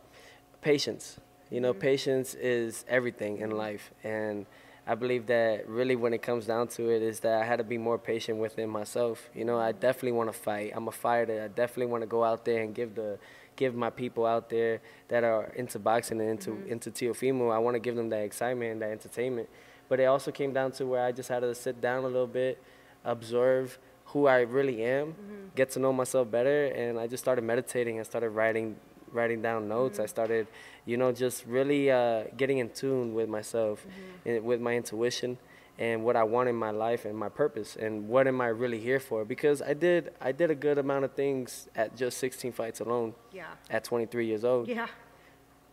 patience. 0.60 1.18
You 1.50 1.60
know, 1.60 1.72
mm-hmm. 1.72 1.80
patience 1.80 2.34
is 2.34 2.84
everything 2.88 3.38
in 3.38 3.50
mm-hmm. 3.50 3.58
life, 3.58 3.90
and 4.04 4.46
I 4.86 4.94
believe 4.94 5.26
that 5.26 5.68
really 5.68 5.96
when 5.96 6.14
it 6.14 6.22
comes 6.22 6.46
down 6.46 6.68
to 6.68 6.90
it 6.90 7.02
is 7.02 7.20
that 7.20 7.42
I 7.42 7.44
had 7.44 7.56
to 7.56 7.64
be 7.64 7.76
more 7.76 7.98
patient 7.98 8.38
within 8.38 8.70
myself. 8.70 9.28
You 9.34 9.44
know, 9.44 9.58
I 9.58 9.72
definitely 9.72 10.12
want 10.12 10.32
to 10.32 10.38
fight. 10.38 10.72
I'm 10.76 10.86
a 10.86 10.92
fighter. 10.92 11.42
I 11.42 11.48
definitely 11.48 11.86
want 11.86 12.02
to 12.02 12.06
go 12.06 12.22
out 12.22 12.44
there 12.44 12.62
and 12.62 12.72
give 12.72 12.94
the 12.94 13.18
give 13.56 13.74
my 13.74 13.90
people 13.90 14.26
out 14.26 14.48
there 14.48 14.80
that 15.08 15.24
are 15.24 15.46
into 15.56 15.78
boxing 15.78 16.20
and 16.20 16.30
into 16.30 16.50
mm-hmm. 16.50 16.72
into 16.72 16.90
Teofimo. 16.90 17.52
I 17.52 17.58
want 17.58 17.74
to 17.74 17.80
give 17.80 17.96
them 17.96 18.08
that 18.10 18.22
excitement 18.22 18.72
and 18.72 18.82
that 18.82 18.90
entertainment. 18.90 19.48
But 19.88 20.00
it 20.00 20.04
also 20.04 20.30
came 20.30 20.52
down 20.52 20.72
to 20.72 20.86
where 20.86 21.04
I 21.04 21.12
just 21.12 21.28
had 21.28 21.40
to 21.40 21.54
sit 21.54 21.80
down 21.80 22.04
a 22.04 22.08
little 22.08 22.26
bit, 22.26 22.62
observe 23.04 23.78
who 24.06 24.26
I 24.26 24.40
really 24.40 24.84
am, 24.84 25.08
mm-hmm. 25.08 25.34
get 25.54 25.70
to 25.70 25.78
know 25.78 25.92
myself 25.92 26.30
better, 26.30 26.66
and 26.66 26.98
I 26.98 27.06
just 27.06 27.22
started 27.22 27.42
meditating 27.42 27.98
I 27.98 28.02
started 28.02 28.30
writing 28.30 28.76
writing 29.12 29.42
down 29.42 29.68
notes. 29.68 29.98
I 29.98 30.02
mm-hmm. 30.02 30.08
started, 30.08 30.46
you 30.84 30.96
know, 30.96 31.12
just 31.12 31.46
really 31.46 31.90
uh, 31.90 32.24
getting 32.36 32.58
in 32.58 32.70
tune 32.70 33.14
with 33.14 33.28
myself, 33.28 33.86
and 34.24 34.44
with 34.44 34.60
my 34.60 34.74
intuition, 34.76 35.38
and 35.78 36.04
what 36.04 36.16
I 36.16 36.24
want 36.24 36.48
in 36.48 36.56
my 36.56 36.70
life 36.70 37.04
and 37.04 37.16
my 37.16 37.28
purpose, 37.28 37.76
and 37.76 38.08
what 38.08 38.26
am 38.26 38.40
I 38.40 38.48
really 38.48 38.80
here 38.80 39.00
for? 39.00 39.24
Because 39.24 39.60
I 39.62 39.74
did 39.74 40.12
I 40.20 40.32
did 40.32 40.50
a 40.50 40.54
good 40.54 40.78
amount 40.78 41.04
of 41.04 41.12
things 41.12 41.68
at 41.74 41.96
just 41.96 42.18
16 42.18 42.52
fights 42.52 42.80
alone. 42.80 43.14
Yeah. 43.32 43.46
At 43.70 43.84
23 43.84 44.26
years 44.26 44.44
old. 44.44 44.68
Yeah. 44.68 44.86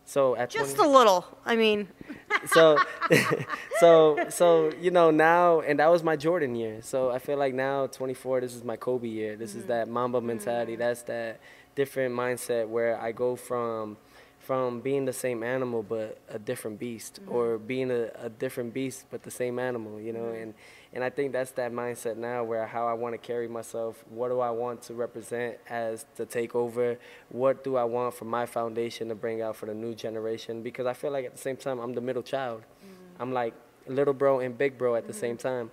So 0.06 0.36
at 0.36 0.50
Just 0.50 0.76
20 0.76 0.90
a 0.90 0.92
little. 0.92 1.24
I 1.46 1.56
mean, 1.56 1.88
so 2.46 2.76
so 3.80 4.26
so 4.28 4.72
you 4.80 4.90
know 4.90 5.10
now 5.10 5.60
and 5.60 5.78
that 5.78 5.90
was 5.90 6.02
my 6.02 6.16
jordan 6.16 6.54
year 6.54 6.80
so 6.82 7.10
i 7.10 7.18
feel 7.18 7.36
like 7.36 7.54
now 7.54 7.86
24 7.86 8.40
this 8.40 8.54
is 8.54 8.64
my 8.64 8.76
kobe 8.76 9.08
year 9.08 9.36
this 9.36 9.54
is 9.54 9.62
mm-hmm. 9.62 9.68
that 9.68 9.88
mamba 9.88 10.20
mentality 10.20 10.72
mm-hmm. 10.72 10.80
that's 10.80 11.02
that 11.02 11.40
different 11.74 12.14
mindset 12.14 12.68
where 12.68 13.00
i 13.00 13.12
go 13.12 13.36
from 13.36 13.96
from 14.44 14.80
being 14.80 15.04
the 15.04 15.12
same 15.12 15.42
animal 15.42 15.82
but 15.82 16.18
a 16.28 16.38
different 16.38 16.78
beast 16.78 17.20
mm-hmm. 17.22 17.32
or 17.32 17.58
being 17.58 17.90
a, 17.90 18.10
a 18.20 18.28
different 18.28 18.74
beast 18.74 19.06
but 19.10 19.22
the 19.22 19.30
same 19.30 19.58
animal 19.58 20.00
you 20.00 20.12
know? 20.12 20.20
Mm-hmm. 20.20 20.42
And 20.42 20.54
and 20.92 21.02
i 21.02 21.10
think 21.10 21.32
that's 21.32 21.50
that 21.52 21.72
mindset 21.72 22.16
now 22.16 22.44
where 22.44 22.66
how 22.66 22.86
i 22.86 22.92
want 22.92 23.14
to 23.14 23.18
carry 23.18 23.48
myself 23.48 24.04
what 24.10 24.28
do 24.28 24.40
i 24.40 24.50
want 24.50 24.82
to 24.82 24.94
represent 24.94 25.56
as 25.68 26.06
the 26.16 26.26
takeover 26.26 26.98
what 27.30 27.64
do 27.64 27.76
i 27.76 27.84
want 27.84 28.14
for 28.14 28.26
my 28.26 28.46
foundation 28.46 29.08
to 29.08 29.14
bring 29.14 29.40
out 29.42 29.56
for 29.56 29.66
the 29.66 29.74
new 29.74 29.94
generation? 29.94 30.62
Because 30.62 30.86
i 30.86 30.92
feel 30.92 31.10
like 31.10 31.24
at 31.24 31.32
the 31.32 31.40
same 31.40 31.56
time 31.56 31.78
i'm 31.78 31.94
the 31.94 32.00
middle 32.00 32.22
child. 32.22 32.60
Mm-hmm. 32.60 33.22
I'm 33.22 33.32
like 33.32 33.54
little 33.86 34.14
bro 34.14 34.40
and 34.40 34.56
big 34.56 34.78
bro 34.78 34.94
at 34.94 35.06
the 35.06 35.12
same 35.12 35.36
time, 35.36 35.70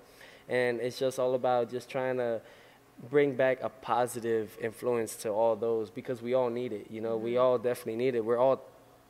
and 0.50 0.80
it's 0.80 1.00
just 1.00 1.20
all 1.20 1.34
about 1.36 1.72
just 1.72 1.90
trying 1.90 2.18
to 2.18 2.42
bring 3.10 3.36
back 3.36 3.60
a 3.62 3.70
positive 3.70 4.56
influence 4.62 5.16
to 5.16 5.30
all 5.30 5.56
those 5.56 5.90
because 5.90 6.22
we 6.22 6.34
all 6.34 6.50
need 6.50 6.72
it. 6.72 6.88
You 6.90 7.02
know, 7.02 7.18
we 7.18 7.32
mm-hmm. 7.32 7.42
all 7.42 7.58
definitely 7.58 7.96
need 7.96 8.16
it. 8.16 8.24
We're 8.24 8.38
all 8.38 8.62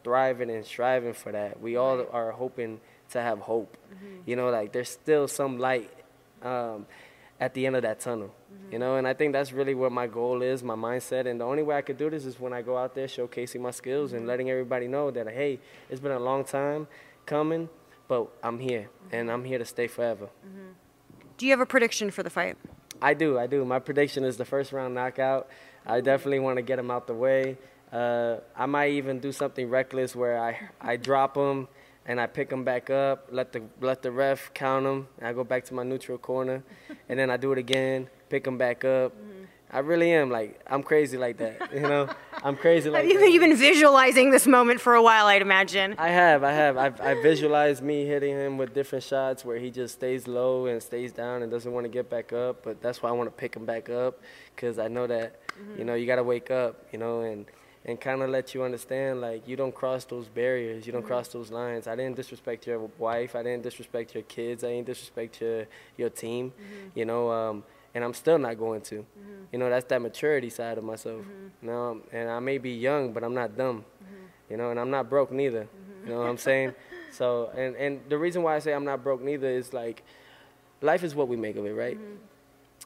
thriving 0.04 0.50
and 0.50 0.66
striving 0.66 1.14
for 1.14 1.32
that. 1.32 1.60
We 1.62 1.76
all 1.76 2.06
are 2.12 2.32
hoping 2.32 2.80
to 3.10 3.22
have 3.22 3.40
hope. 3.40 3.78
Mm-hmm. 3.94 4.18
You 4.26 4.36
know, 4.36 4.50
like 4.50 4.72
there's 4.72 4.90
still 4.90 5.28
some 5.28 5.60
light 5.60 5.92
um, 6.42 6.86
at 7.40 7.54
the 7.54 7.66
end 7.66 7.76
of 7.76 7.82
that 7.82 8.00
tunnel. 8.00 8.34
You 8.50 8.56
mm-hmm. 8.56 8.80
know, 8.80 8.96
and 8.96 9.08
I 9.08 9.14
think 9.14 9.34
that's 9.34 9.52
really 9.52 9.76
what 9.76 9.92
my 9.92 10.08
goal 10.08 10.42
is, 10.42 10.64
my 10.64 10.76
mindset. 10.76 11.28
And 11.28 11.42
the 11.42 11.46
only 11.46 11.64
way 11.64 11.76
I 11.76 11.82
could 11.82 11.98
do 11.98 12.10
this 12.10 12.26
is 12.26 12.40
when 12.40 12.54
I 12.54 12.62
go 12.62 12.78
out 12.78 12.96
there 12.96 13.08
showcasing 13.08 13.60
my 13.60 13.72
skills 13.72 14.14
and 14.14 14.26
letting 14.26 14.50
everybody 14.50 14.88
know 14.88 15.12
that 15.12 15.28
hey, 15.28 15.60
it's 15.90 16.00
been 16.00 16.12
a 16.14 16.20
long 16.20 16.46
time 16.46 16.88
coming, 17.26 17.70
but 18.08 18.32
I'm 18.42 18.60
here 18.60 18.90
and 19.12 19.30
I'm 19.30 19.44
here 19.44 19.58
to 19.58 19.66
stay 19.66 19.88
forever. 19.88 20.30
Do 21.38 21.46
you 21.46 21.52
have 21.52 21.60
a 21.60 21.66
prediction 21.66 22.12
for 22.12 22.24
the 22.24 22.30
fight? 22.30 22.56
I 23.02 23.14
do, 23.16 23.40
I 23.40 23.48
do. 23.48 23.66
My 23.66 23.80
prediction 23.80 24.24
is 24.24 24.38
the 24.38 24.46
first 24.46 24.72
round 24.72 24.94
knockout. 24.94 25.50
I 25.86 26.02
definitely 26.02 26.40
want 26.40 26.58
to 26.58 26.62
get 26.62 26.78
him 26.78 26.92
out 26.92 27.08
the 27.08 27.16
way. 27.16 27.58
Uh, 27.92 28.38
I 28.56 28.68
might 28.68 28.92
even 28.92 29.20
do 29.20 29.32
something 29.32 29.70
reckless 29.70 30.16
where 30.16 30.42
I 30.42 30.70
I 30.80 30.98
drop 30.98 31.36
him 31.36 31.68
and 32.06 32.22
I 32.22 32.28
pick 32.28 32.52
him 32.52 32.64
back 32.64 32.90
up, 32.90 33.28
let 33.32 33.52
the 33.52 33.64
let 33.82 34.02
the 34.02 34.12
ref 34.12 34.54
count 34.54 34.86
him, 34.86 35.08
and 35.18 35.28
I 35.28 35.34
go 35.34 35.44
back 35.44 35.66
to 35.66 35.74
my 35.74 35.84
neutral 35.84 36.18
corner, 36.18 36.64
and 37.10 37.20
then 37.20 37.30
I 37.30 37.38
do 37.38 37.52
it 37.52 37.58
again, 37.58 38.08
pick 38.30 38.46
him 38.46 38.58
back 38.58 38.86
up. 38.86 39.14
I 39.72 39.80
really 39.80 40.12
am 40.12 40.30
like 40.30 40.62
I'm 40.68 40.84
crazy 40.84 41.18
like 41.18 41.38
that, 41.38 41.74
you 41.74 41.80
know. 41.80 42.10
I'm 42.44 42.58
crazy 42.58 42.90
like 42.90 43.04
Have 43.04 43.12
you, 43.12 43.20
that. 43.20 43.32
you've 43.32 43.42
been 43.42 43.56
visualizing 43.56 44.32
this 44.32 44.48
moment 44.48 44.82
for 44.82 44.96
a 44.96 45.02
while, 45.02 45.28
I'd 45.28 45.42
imagine. 45.42 45.96
I 45.98 46.10
have, 46.10 46.44
I 46.44 46.52
have. 46.52 46.78
I've, 46.78 47.00
I 47.00 47.14
visualized 47.22 47.84
me 47.84 48.06
hitting 48.06 48.36
him 48.36 48.58
with 48.58 48.74
different 48.74 49.04
shots 49.04 49.46
where 49.46 49.58
he 49.58 49.70
just 49.70 49.96
stays 49.96 50.28
low 50.28 50.66
and 50.66 50.82
stays 50.82 51.12
down 51.14 51.44
and 51.44 51.52
doesn't 51.52 51.72
want 51.72 51.86
to 51.86 51.90
get 51.90 52.10
back 52.10 52.34
up. 52.34 52.64
But 52.64 52.82
that's 52.82 53.02
why 53.02 53.10
I 53.10 53.12
want 53.14 53.28
to 53.28 53.36
pick 53.36 53.56
him 53.56 53.66
back 53.66 53.90
up 53.90 54.20
because 54.56 54.80
I 54.80 54.88
know 54.88 55.08
that, 55.08 55.40
you 55.58 55.64
mm-hmm. 55.64 55.86
know, 55.86 55.94
you 55.94 56.06
got 56.06 56.18
to 56.18 56.24
wake 56.24 56.52
up, 56.52 56.86
you 56.92 57.00
know, 57.00 57.22
and, 57.22 57.46
and 57.86 58.00
kind 58.00 58.22
of 58.22 58.30
let 58.30 58.54
you 58.54 58.64
understand 58.64 59.22
like 59.22 59.48
you 59.48 59.56
don't 59.56 59.74
cross 59.74 60.06
those 60.06 60.28
barriers, 60.28 60.86
you 60.86 60.92
don't 60.92 61.02
mm-hmm. 61.02 61.08
cross 61.08 61.30
those 61.30 61.52
lines. 61.52 61.88
I 61.88 61.96
didn't 61.96 62.16
disrespect 62.16 62.68
your 62.68 62.90
wife, 62.98 63.36
I 63.36 63.44
didn't 63.44 63.64
disrespect 63.64 64.16
your 64.16 64.24
kids, 64.24 64.64
I 64.64 64.70
didn't 64.70 64.88
disrespect 64.88 65.42
your, 65.42 65.68
your 65.98 66.10
team, 66.10 66.52
mm-hmm. 66.52 67.00
you 67.00 67.06
know, 67.06 67.32
um, 67.32 67.64
and 67.94 68.04
I'm 68.04 68.14
still 68.14 68.38
not 68.38 68.58
going 68.58 68.82
to. 68.82 68.96
Mm-hmm. 68.96 69.44
You 69.52 69.60
know, 69.60 69.70
that's 69.70 69.86
that 69.86 70.02
maturity 70.02 70.50
side 70.50 70.78
of 70.78 70.84
myself. 70.84 71.22
Mm-hmm. 71.22 71.66
You 71.66 71.68
know, 71.72 72.02
and 72.12 72.30
I 72.30 72.40
may 72.40 72.58
be 72.58 72.72
young, 72.72 73.14
but 73.14 73.24
I'm 73.24 73.34
not 73.34 73.58
dumb. 73.58 73.86
Mm-hmm. 74.04 74.52
You 74.52 74.58
know, 74.58 74.72
and 74.72 74.80
I'm 74.80 74.90
not 74.90 75.10
broke 75.10 75.32
neither. 75.32 75.68
You 76.04 76.10
know 76.10 76.20
what 76.20 76.30
I'm 76.30 76.38
saying? 76.38 76.74
So, 77.14 77.52
and, 77.58 77.76
and 77.76 78.00
the 78.08 78.18
reason 78.18 78.42
why 78.42 78.56
I 78.56 78.60
say 78.60 78.74
I'm 78.74 78.86
not 78.86 79.04
broke 79.04 79.22
neither 79.22 79.50
is 79.50 79.74
like, 79.74 80.02
life 80.82 81.04
is 81.04 81.14
what 81.14 81.28
we 81.28 81.36
make 81.36 81.58
of 81.58 81.66
it, 81.66 81.74
right? 81.74 82.00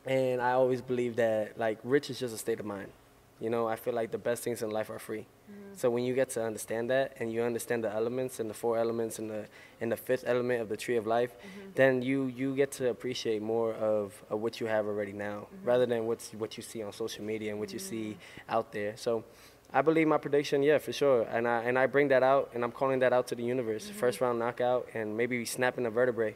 And 0.06 0.42
I 0.42 0.54
always 0.54 0.82
believe 0.82 1.18
that 1.18 1.60
like 1.60 1.78
rich 1.84 2.10
is 2.10 2.20
just 2.20 2.34
a 2.34 2.38
state 2.40 2.60
of 2.60 2.66
mind. 2.66 2.90
You 3.40 3.50
know, 3.50 3.68
I 3.68 3.76
feel 3.76 3.94
like 3.94 4.12
the 4.12 4.18
best 4.18 4.44
things 4.44 4.62
in 4.62 4.72
life 4.72 4.90
are 4.90 5.00
free. 5.00 5.26
Mm-hmm. 5.52 5.74
So 5.76 5.90
when 5.90 6.06
you 6.06 6.16
get 6.16 6.30
to 6.32 6.44
understand 6.44 6.90
that 6.90 7.18
and 7.20 7.34
you 7.34 7.42
understand 7.42 7.84
the 7.84 7.92
elements 7.92 8.40
and 8.40 8.50
the 8.50 8.54
four 8.54 8.78
elements 8.78 9.20
and 9.20 9.30
the 9.30 9.46
and 9.82 9.92
the 9.92 9.98
fifth 9.98 10.24
element 10.26 10.62
of 10.62 10.70
the 10.70 10.78
tree 10.78 10.96
of 10.96 11.06
life, 11.06 11.32
mm-hmm. 11.34 11.72
then 11.76 12.02
you 12.02 12.28
you 12.28 12.56
get 12.56 12.72
to 12.74 12.90
appreciate 12.90 13.42
more 13.42 13.74
of, 13.74 14.14
of 14.30 14.40
what 14.40 14.62
you 14.62 14.68
have 14.68 14.86
already 14.86 15.12
now, 15.12 15.48
mm-hmm. 15.48 15.68
rather 15.68 15.86
than 15.86 16.06
what's 16.06 16.32
what 16.34 16.56
you 16.56 16.64
see 16.64 16.82
on 16.82 16.94
social 16.94 17.26
media 17.26 17.52
and 17.52 17.60
what 17.60 17.74
you 17.74 17.80
see 17.80 18.18
out 18.48 18.72
there. 18.72 18.96
So 18.96 19.26
I 19.74 19.82
believe 19.82 20.08
my 20.08 20.18
prediction, 20.18 20.64
yeah, 20.64 20.78
for 20.78 20.94
sure. 20.94 21.24
And 21.24 21.46
I 21.46 21.64
and 21.64 21.78
I 21.78 21.88
bring 21.88 22.08
that 22.08 22.24
out 22.24 22.52
and 22.54 22.64
I'm 22.64 22.72
calling 22.72 23.00
that 23.00 23.12
out 23.12 23.28
to 23.28 23.36
the 23.36 23.44
universe. 23.44 23.90
First 23.90 24.22
round 24.22 24.40
knockout 24.40 24.88
and 24.94 25.18
maybe 25.18 25.44
snapping 25.44 25.86
a 25.86 25.90
vertebrae. 25.90 26.36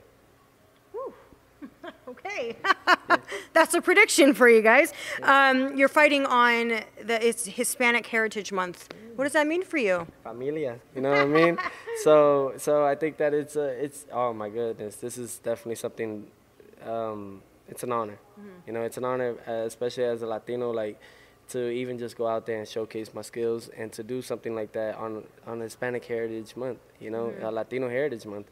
Okay, 2.10 2.56
that's 3.54 3.74
a 3.76 3.82
prediction 3.82 4.34
for 4.34 4.50
you 4.50 4.62
guys. 4.62 4.94
Um, 5.22 5.78
you're 5.78 5.88
fighting 5.88 6.26
on 6.26 6.70
the 7.04 7.18
it's 7.28 7.46
Hispanic 7.46 8.06
Heritage 8.08 8.52
Month. 8.52 8.90
What 9.16 9.26
does 9.26 9.34
that 9.34 9.46
mean 9.48 9.64
for 9.64 9.78
you? 9.78 10.08
familia. 10.24 10.80
You 10.96 11.02
know 11.02 11.12
what 11.12 11.20
I 11.20 11.26
mean? 11.26 11.58
So 12.04 12.54
so 12.58 12.86
I 12.86 12.96
think 12.96 13.18
that 13.18 13.34
it's 13.34 13.56
a, 13.58 13.68
it's 13.86 14.06
oh 14.12 14.34
my 14.34 14.50
goodness, 14.50 14.96
this 14.96 15.18
is 15.18 15.40
definitely 15.40 15.76
something. 15.76 16.28
Um, 16.86 17.42
it's 17.68 17.84
an 17.84 17.92
honor. 17.92 18.18
You 18.66 18.74
know, 18.74 18.82
it's 18.84 18.98
an 18.98 19.04
honor, 19.04 19.36
uh, 19.48 19.66
especially 19.68 20.06
as 20.06 20.22
a 20.22 20.28
Latino, 20.28 20.72
like 20.72 20.98
to 21.50 21.70
even 21.70 21.98
just 22.00 22.16
go 22.18 22.26
out 22.28 22.46
there 22.46 22.60
and 22.60 22.68
showcase 22.68 23.14
my 23.14 23.22
skills 23.22 23.70
and 23.78 23.92
to 23.92 24.02
do 24.04 24.22
something 24.22 24.56
like 24.56 24.72
that 24.72 24.96
on 24.96 25.24
on 25.46 25.60
Hispanic 25.60 26.06
Heritage 26.06 26.56
Month. 26.56 26.80
You 27.00 27.12
know, 27.12 27.34
uh, 27.44 27.52
Latino 27.52 27.90
Heritage 27.90 28.26
Month. 28.26 28.48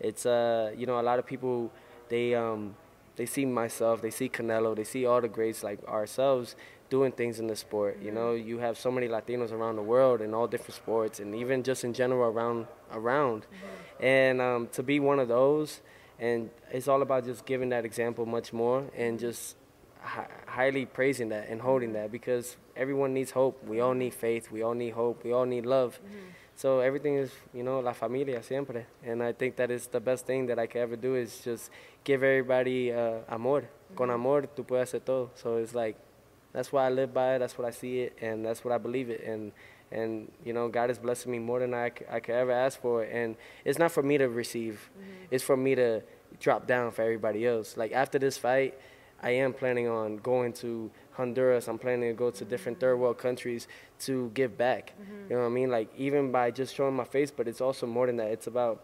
It's 0.00 0.26
uh 0.26 0.72
you 0.76 0.86
know 0.86 0.98
a 1.00 1.06
lot 1.10 1.18
of 1.18 1.26
people 1.26 1.70
they 2.08 2.34
um 2.34 2.74
they 3.16 3.26
see 3.26 3.44
myself, 3.44 4.00
they 4.00 4.10
see 4.10 4.28
Canelo, 4.28 4.76
they 4.76 4.84
see 4.84 5.04
all 5.04 5.20
the 5.20 5.28
greats 5.28 5.64
like 5.64 5.82
ourselves 5.88 6.54
doing 6.88 7.12
things 7.12 7.40
in 7.40 7.48
the 7.48 7.56
sport. 7.56 7.98
You 8.00 8.12
know, 8.12 8.32
mm-hmm. 8.32 8.48
you 8.48 8.58
have 8.58 8.78
so 8.78 8.90
many 8.90 9.08
Latinos 9.08 9.52
around 9.52 9.76
the 9.76 9.82
world 9.82 10.20
in 10.20 10.34
all 10.34 10.46
different 10.46 10.74
sports, 10.74 11.20
and 11.20 11.34
even 11.34 11.62
just 11.62 11.84
in 11.84 11.92
general 11.92 12.30
around 12.30 12.66
around. 12.92 13.42
Mm-hmm. 13.42 14.04
And 14.04 14.40
um, 14.40 14.68
to 14.72 14.82
be 14.82 15.00
one 15.00 15.18
of 15.18 15.28
those, 15.28 15.80
and 16.18 16.50
it's 16.70 16.88
all 16.88 17.02
about 17.02 17.24
just 17.24 17.44
giving 17.44 17.70
that 17.70 17.84
example 17.84 18.24
much 18.24 18.52
more, 18.52 18.84
and 18.96 19.18
mm-hmm. 19.18 19.26
just 19.26 19.56
hi- 20.00 20.28
highly 20.46 20.86
praising 20.86 21.28
that 21.30 21.48
and 21.48 21.60
holding 21.60 21.92
that 21.94 22.10
because 22.12 22.56
everyone 22.76 23.14
needs 23.14 23.32
hope. 23.32 23.62
We 23.64 23.80
all 23.80 23.94
need 23.94 24.14
faith. 24.14 24.50
We 24.50 24.62
all 24.62 24.74
need 24.74 24.90
hope. 24.90 25.24
We 25.24 25.32
all 25.32 25.46
need 25.46 25.66
love. 25.66 26.00
So 26.58 26.80
everything 26.80 27.14
is, 27.14 27.30
you 27.54 27.62
know, 27.62 27.78
la 27.78 27.92
familia 27.92 28.42
siempre. 28.42 28.84
And 29.06 29.22
I 29.22 29.32
think 29.32 29.54
that 29.56 29.70
is 29.70 29.86
the 29.86 30.00
best 30.00 30.26
thing 30.26 30.46
that 30.46 30.58
I 30.58 30.66
can 30.66 30.80
ever 30.80 30.96
do 30.96 31.14
is 31.14 31.40
just 31.44 31.70
give 32.02 32.24
everybody 32.24 32.92
uh, 32.92 33.20
amor. 33.28 33.62
Con 33.94 34.10
amor, 34.10 34.42
tú 34.56 34.66
puedes 34.66 34.88
hacer 34.88 35.04
todo. 35.04 35.30
So 35.36 35.58
it's 35.58 35.72
like, 35.72 35.94
that's 36.52 36.72
why 36.72 36.86
I 36.86 36.90
live 36.90 37.14
by 37.14 37.36
it. 37.36 37.38
That's 37.38 37.56
what 37.56 37.64
I 37.64 37.70
see 37.70 38.00
it, 38.00 38.18
and 38.20 38.44
that's 38.44 38.64
what 38.64 38.74
I 38.74 38.78
believe 38.78 39.08
it. 39.08 39.22
And 39.22 39.52
and 39.92 40.32
you 40.44 40.52
know, 40.52 40.68
God 40.68 40.90
is 40.90 40.98
blessing 40.98 41.30
me 41.30 41.38
more 41.38 41.60
than 41.60 41.74
I, 41.74 41.92
I 42.10 42.18
could 42.18 42.34
ever 42.34 42.50
ask 42.50 42.80
for. 42.80 43.04
And 43.04 43.36
it's 43.64 43.78
not 43.78 43.92
for 43.92 44.02
me 44.02 44.18
to 44.18 44.28
receive. 44.28 44.90
It's 45.30 45.44
for 45.44 45.56
me 45.56 45.76
to 45.76 46.02
drop 46.40 46.66
down 46.66 46.90
for 46.90 47.02
everybody 47.02 47.46
else. 47.46 47.76
Like 47.76 47.92
after 47.92 48.18
this 48.18 48.36
fight, 48.36 48.74
I 49.22 49.30
am 49.30 49.52
planning 49.52 49.86
on 49.86 50.16
going 50.16 50.52
to 50.54 50.90
Honduras. 51.18 51.68
I'm 51.68 51.78
planning 51.78 52.08
to 52.08 52.14
go 52.16 52.30
to 52.30 52.44
different 52.44 52.80
third 52.80 52.96
world 52.96 53.18
countries 53.18 53.68
to 54.00 54.30
give 54.32 54.56
back. 54.56 54.94
You 54.98 55.04
mm-hmm. 55.04 55.34
know 55.34 55.40
what 55.40 55.46
I 55.46 55.50
mean? 55.50 55.70
Like 55.70 55.90
even 55.98 56.32
by 56.32 56.50
just 56.50 56.74
showing 56.74 56.94
my 56.94 57.04
face, 57.04 57.30
but 57.30 57.46
it's 57.46 57.60
also 57.60 57.86
more 57.86 58.06
than 58.06 58.16
that. 58.16 58.28
It's 58.28 58.46
about 58.46 58.82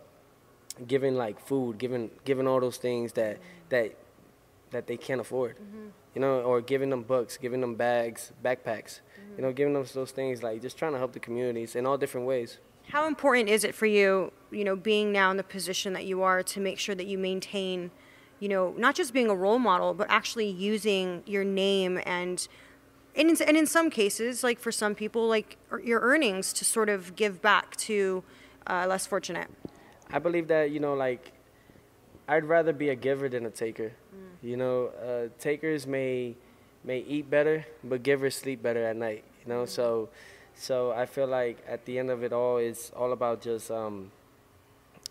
giving 0.86 1.14
like 1.14 1.40
food, 1.40 1.78
giving 1.78 2.10
giving 2.24 2.46
all 2.46 2.60
those 2.60 2.76
things 2.76 3.12
that 3.14 3.38
that 3.70 3.94
that 4.72 4.86
they 4.86 4.98
can't 4.98 5.20
afford. 5.20 5.56
Mm-hmm. 5.56 5.86
You 6.14 6.20
know, 6.20 6.42
or 6.42 6.60
giving 6.60 6.90
them 6.90 7.02
books, 7.02 7.36
giving 7.36 7.60
them 7.60 7.74
bags, 7.74 8.32
backpacks. 8.44 9.00
You 9.36 9.42
know, 9.42 9.48
mm-hmm. 9.48 9.56
giving 9.56 9.72
them 9.72 9.86
those 9.94 10.10
things 10.10 10.42
like 10.42 10.60
just 10.60 10.76
trying 10.76 10.92
to 10.92 10.98
help 10.98 11.12
the 11.12 11.20
communities 11.20 11.74
in 11.74 11.86
all 11.86 11.96
different 11.96 12.26
ways. 12.26 12.58
How 12.88 13.06
important 13.06 13.48
is 13.48 13.64
it 13.64 13.74
for 13.74 13.86
you, 13.86 14.32
you 14.50 14.64
know, 14.64 14.76
being 14.76 15.10
now 15.10 15.30
in 15.30 15.36
the 15.36 15.42
position 15.44 15.92
that 15.94 16.04
you 16.04 16.22
are 16.22 16.42
to 16.42 16.60
make 16.60 16.78
sure 16.78 16.94
that 16.94 17.06
you 17.06 17.18
maintain, 17.18 17.90
you 18.44 18.50
know, 18.50 18.74
not 18.76 18.94
just 18.94 19.14
being 19.14 19.30
a 19.30 19.34
role 19.34 19.58
model, 19.58 19.94
but 19.94 20.06
actually 20.10 20.50
using 20.50 21.22
your 21.24 21.44
name 21.44 21.98
and 22.04 22.46
and 23.16 23.30
in, 23.30 23.42
and 23.48 23.56
in 23.56 23.66
some 23.66 23.88
cases, 23.88 24.44
like 24.44 24.58
for 24.58 24.70
some 24.70 24.94
people, 24.94 25.26
like 25.26 25.56
er- 25.72 25.80
your 25.80 26.00
earnings 26.00 26.52
to 26.52 26.62
sort 26.62 26.90
of 26.90 27.16
give 27.16 27.40
back 27.40 27.74
to 27.88 28.22
uh, 28.66 28.84
less 28.86 29.06
fortunate. 29.06 29.48
I 30.10 30.18
believe 30.18 30.48
that 30.48 30.70
you 30.72 30.78
know, 30.78 30.92
like, 30.92 31.32
I'd 32.28 32.44
rather 32.44 32.74
be 32.74 32.90
a 32.90 32.94
giver 32.94 33.30
than 33.30 33.46
a 33.46 33.50
taker. 33.50 33.92
You 34.42 34.58
know, 34.58 34.90
uh, 35.02 35.28
takers 35.38 35.86
may 35.86 36.36
may 36.84 36.98
eat 36.98 37.30
better, 37.30 37.64
but 37.82 38.02
givers 38.02 38.34
sleep 38.34 38.62
better 38.62 38.84
at 38.84 38.96
night. 38.96 39.24
You 39.40 39.48
know, 39.54 39.64
so 39.64 40.10
so 40.54 40.90
I 40.92 41.06
feel 41.06 41.28
like 41.28 41.64
at 41.66 41.86
the 41.86 41.98
end 41.98 42.10
of 42.10 42.22
it 42.22 42.34
all, 42.34 42.58
it's 42.58 42.90
all 42.90 43.12
about 43.12 43.40
just 43.40 43.70
um, 43.70 44.10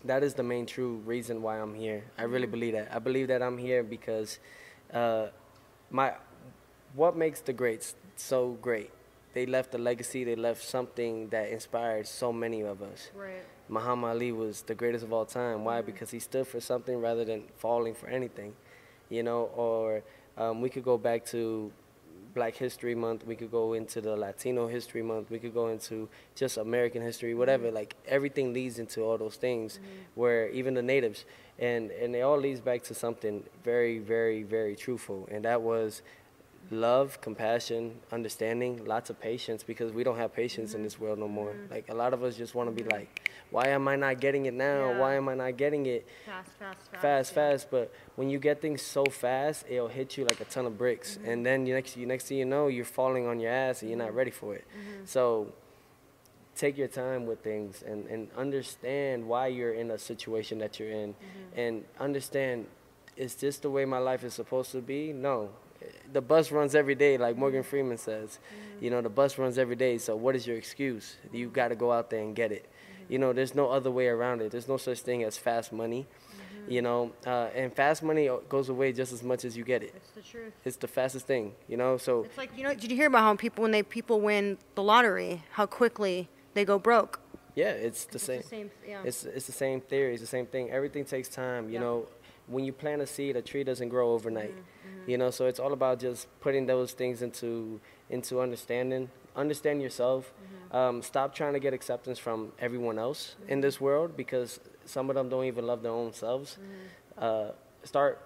that 0.04 0.22
is 0.22 0.34
the 0.34 0.42
main 0.42 0.66
true 0.66 1.02
reason 1.04 1.42
why 1.42 1.58
I'm 1.58 1.74
here. 1.74 2.04
I 2.18 2.24
really 2.24 2.46
believe 2.46 2.74
that. 2.74 2.88
I 2.92 2.98
believe 2.98 3.28
that 3.28 3.42
I'm 3.42 3.58
here 3.58 3.82
because 3.82 4.38
uh, 4.92 5.28
my 5.90 6.14
what 6.94 7.16
makes 7.16 7.40
the 7.40 7.52
greats 7.52 7.94
so 8.16 8.58
great. 8.62 8.90
They 9.32 9.46
left 9.46 9.74
a 9.74 9.78
legacy. 9.78 10.22
They 10.22 10.36
left 10.36 10.62
something 10.62 11.28
that 11.30 11.48
inspired 11.48 12.06
so 12.06 12.32
many 12.32 12.60
of 12.62 12.82
us. 12.82 13.10
Right. 13.14 13.42
Muhammad 13.68 14.10
Ali 14.10 14.30
was 14.30 14.62
the 14.62 14.74
greatest 14.74 15.04
of 15.04 15.12
all 15.12 15.24
time. 15.24 15.64
Why? 15.64 15.80
Because 15.80 16.10
he 16.10 16.20
stood 16.20 16.46
for 16.46 16.60
something 16.60 17.00
rather 17.00 17.24
than 17.24 17.44
falling 17.56 17.94
for 17.94 18.06
anything, 18.08 18.54
you 19.08 19.22
know. 19.22 19.50
Or 19.56 20.02
um, 20.36 20.60
we 20.60 20.68
could 20.68 20.84
go 20.84 20.98
back 20.98 21.24
to 21.26 21.72
Black 22.34 22.54
History 22.56 22.94
Month. 22.94 23.26
We 23.26 23.36
could 23.36 23.50
go 23.50 23.74
into 23.74 24.00
the 24.00 24.16
Latino 24.16 24.66
History 24.66 25.02
Month. 25.02 25.30
We 25.30 25.38
could 25.38 25.54
go 25.54 25.68
into 25.68 26.08
just 26.34 26.56
American 26.56 27.02
history, 27.02 27.34
whatever. 27.34 27.66
Mm-hmm. 27.66 27.76
Like 27.76 27.96
everything 28.06 28.52
leads 28.52 28.78
into 28.78 29.02
all 29.02 29.16
those 29.16 29.36
things, 29.36 29.74
mm-hmm. 29.74 29.86
where 30.14 30.48
even 30.50 30.74
the 30.74 30.82
natives, 30.82 31.24
and 31.58 31.90
and 31.92 32.14
it 32.14 32.20
all 32.20 32.38
leads 32.38 32.60
back 32.60 32.82
to 32.84 32.94
something 32.94 33.44
very, 33.62 33.98
very, 33.98 34.42
very 34.42 34.76
truthful, 34.76 35.28
and 35.30 35.44
that 35.44 35.62
was 35.62 36.02
love, 36.70 37.20
compassion, 37.20 37.94
understanding, 38.10 38.84
lots 38.84 39.10
of 39.10 39.20
patience 39.20 39.62
because 39.62 39.92
we 39.92 40.02
don't 40.02 40.16
have 40.16 40.32
patience 40.32 40.74
in 40.74 40.82
this 40.82 40.98
world 40.98 41.18
no 41.18 41.28
more. 41.28 41.50
Mm-hmm. 41.50 41.72
Like 41.72 41.88
a 41.90 41.94
lot 41.94 42.14
of 42.14 42.22
us 42.22 42.36
just 42.36 42.54
want 42.54 42.74
to 42.74 42.82
be 42.82 42.88
like, 42.88 43.30
why 43.50 43.68
am 43.68 43.86
I 43.86 43.96
not 43.96 44.20
getting 44.20 44.46
it 44.46 44.54
now? 44.54 44.90
Yeah. 44.90 44.98
Why 44.98 45.14
am 45.14 45.28
I 45.28 45.34
not 45.34 45.56
getting 45.56 45.86
it? 45.86 46.08
Fast, 46.26 46.50
fast, 46.58 46.90
fast. 46.90 47.02
fast, 47.02 47.32
yeah. 47.32 47.50
fast. 47.50 47.70
But 47.70 47.92
when 48.16 48.30
you 48.30 48.38
get 48.38 48.60
things 48.60 48.82
so 48.82 49.04
fast, 49.04 49.66
it'll 49.68 49.88
hit 49.88 50.16
you 50.16 50.24
like 50.24 50.40
a 50.40 50.44
ton 50.44 50.66
of 50.66 50.78
bricks, 50.78 51.16
mm-hmm. 51.16 51.30
and 51.30 51.46
then 51.46 51.66
you 51.66 51.74
next 51.74 51.96
you 51.96 52.06
next 52.06 52.28
thing 52.28 52.38
you 52.38 52.44
know, 52.44 52.68
you're 52.68 52.84
falling 52.84 53.26
on 53.26 53.38
your 53.40 53.52
ass 53.52 53.82
and 53.82 53.90
you're 53.90 53.98
not 53.98 54.08
mm-hmm. 54.08 54.16
ready 54.16 54.30
for 54.30 54.54
it. 54.54 54.66
So 55.04 55.52
take 56.56 56.78
your 56.78 56.88
time 56.88 57.26
with 57.26 57.42
things 57.42 57.82
and, 57.82 58.06
and 58.06 58.28
understand 58.36 59.26
why 59.26 59.48
you're 59.48 59.74
in 59.74 59.90
a 59.90 59.98
situation 59.98 60.58
that 60.58 60.80
you're 60.80 60.90
in, 60.90 61.14
and 61.54 61.84
understand 62.00 62.66
is 63.16 63.36
this 63.36 63.58
the 63.58 63.70
way 63.70 63.84
my 63.84 63.98
life 63.98 64.24
is 64.24 64.34
supposed 64.34 64.72
to 64.72 64.80
be? 64.80 65.12
No. 65.12 65.50
The 66.12 66.20
bus 66.20 66.50
runs 66.52 66.74
every 66.74 66.94
day, 66.94 67.16
like 67.18 67.36
Morgan 67.36 67.62
Freeman 67.62 67.98
says. 67.98 68.38
You 68.80 68.90
know, 68.90 69.00
the 69.00 69.08
bus 69.08 69.38
runs 69.38 69.58
every 69.58 69.76
day. 69.76 69.98
So 69.98 70.14
what 70.16 70.34
is 70.36 70.46
your 70.46 70.56
excuse? 70.56 71.16
You 71.32 71.48
got 71.48 71.68
to 71.68 71.74
go 71.76 71.92
out 71.92 72.10
there 72.10 72.20
and 72.20 72.34
get 72.34 72.52
it. 72.52 72.66
You 73.08 73.18
know, 73.18 73.32
there's 73.32 73.54
no 73.54 73.70
other 73.70 73.90
way 73.90 74.06
around 74.08 74.40
it. 74.42 74.50
There's 74.52 74.68
no 74.68 74.76
such 74.76 75.00
thing 75.00 75.24
as 75.24 75.36
fast 75.36 75.72
money. 75.72 76.06
You 76.66 76.80
know, 76.80 77.12
uh, 77.26 77.48
and 77.54 77.74
fast 77.74 78.02
money 78.02 78.30
goes 78.48 78.70
away 78.70 78.92
just 78.94 79.12
as 79.12 79.22
much 79.22 79.44
as 79.44 79.54
you 79.54 79.64
get 79.64 79.82
it. 79.82 79.92
It's 79.96 80.10
the 80.12 80.22
truth. 80.22 80.52
It's 80.64 80.76
the 80.76 80.88
fastest 80.88 81.26
thing. 81.26 81.52
You 81.68 81.76
know, 81.76 81.98
so 81.98 82.22
It's 82.24 82.38
like 82.38 82.56
you 82.56 82.62
know. 82.64 82.72
Did 82.74 82.90
you 82.90 82.96
hear 82.96 83.08
about 83.08 83.20
how 83.20 83.34
people 83.36 83.60
when 83.62 83.70
they 83.70 83.82
people 83.82 84.20
win 84.22 84.56
the 84.74 84.82
lottery, 84.82 85.42
how 85.52 85.66
quickly 85.66 86.28
they 86.54 86.64
go 86.64 86.78
broke? 86.78 87.20
yeah, 87.54 87.68
it's 87.68 88.06
the 88.06 88.14
It's 88.16 88.24
same. 88.24 88.40
the 88.40 88.46
same. 88.48 88.70
Yeah. 88.88 89.02
It's 89.04 89.24
it's 89.24 89.46
the 89.46 89.52
same 89.52 89.82
theory. 89.82 90.12
It's 90.14 90.22
the 90.22 90.26
same 90.26 90.46
thing. 90.46 90.70
Everything 90.70 91.04
takes 91.04 91.28
time. 91.28 91.68
You 91.68 91.80
know, 91.80 92.06
when 92.46 92.64
you 92.64 92.72
plant 92.72 93.02
a 93.02 93.06
seed, 93.06 93.36
a 93.36 93.42
tree 93.42 93.62
doesn't 93.64 93.90
grow 93.90 94.12
overnight. 94.12 94.52
Mm-hmm, 94.52 94.60
You 95.06 95.18
know, 95.18 95.30
so 95.30 95.46
it's 95.46 95.58
all 95.58 95.72
about 95.72 96.00
just 96.00 96.28
putting 96.40 96.66
those 96.66 96.92
things 96.92 97.22
into 97.22 97.80
into 98.10 98.40
understanding. 98.40 99.10
Understand 99.36 99.82
yourself. 99.82 100.32
Mm-hmm. 100.32 100.76
Um, 100.76 101.02
stop 101.02 101.34
trying 101.34 101.54
to 101.54 101.60
get 101.60 101.74
acceptance 101.74 102.18
from 102.18 102.52
everyone 102.58 102.98
else 102.98 103.36
in 103.48 103.60
this 103.60 103.80
world 103.80 104.16
because 104.16 104.60
some 104.84 105.10
of 105.10 105.16
them 105.16 105.28
don't 105.28 105.44
even 105.44 105.66
love 105.66 105.82
their 105.82 105.92
own 105.92 106.12
selves. 106.12 106.58
Mm-hmm. 106.60 107.24
Uh, 107.24 107.52
start 107.84 108.20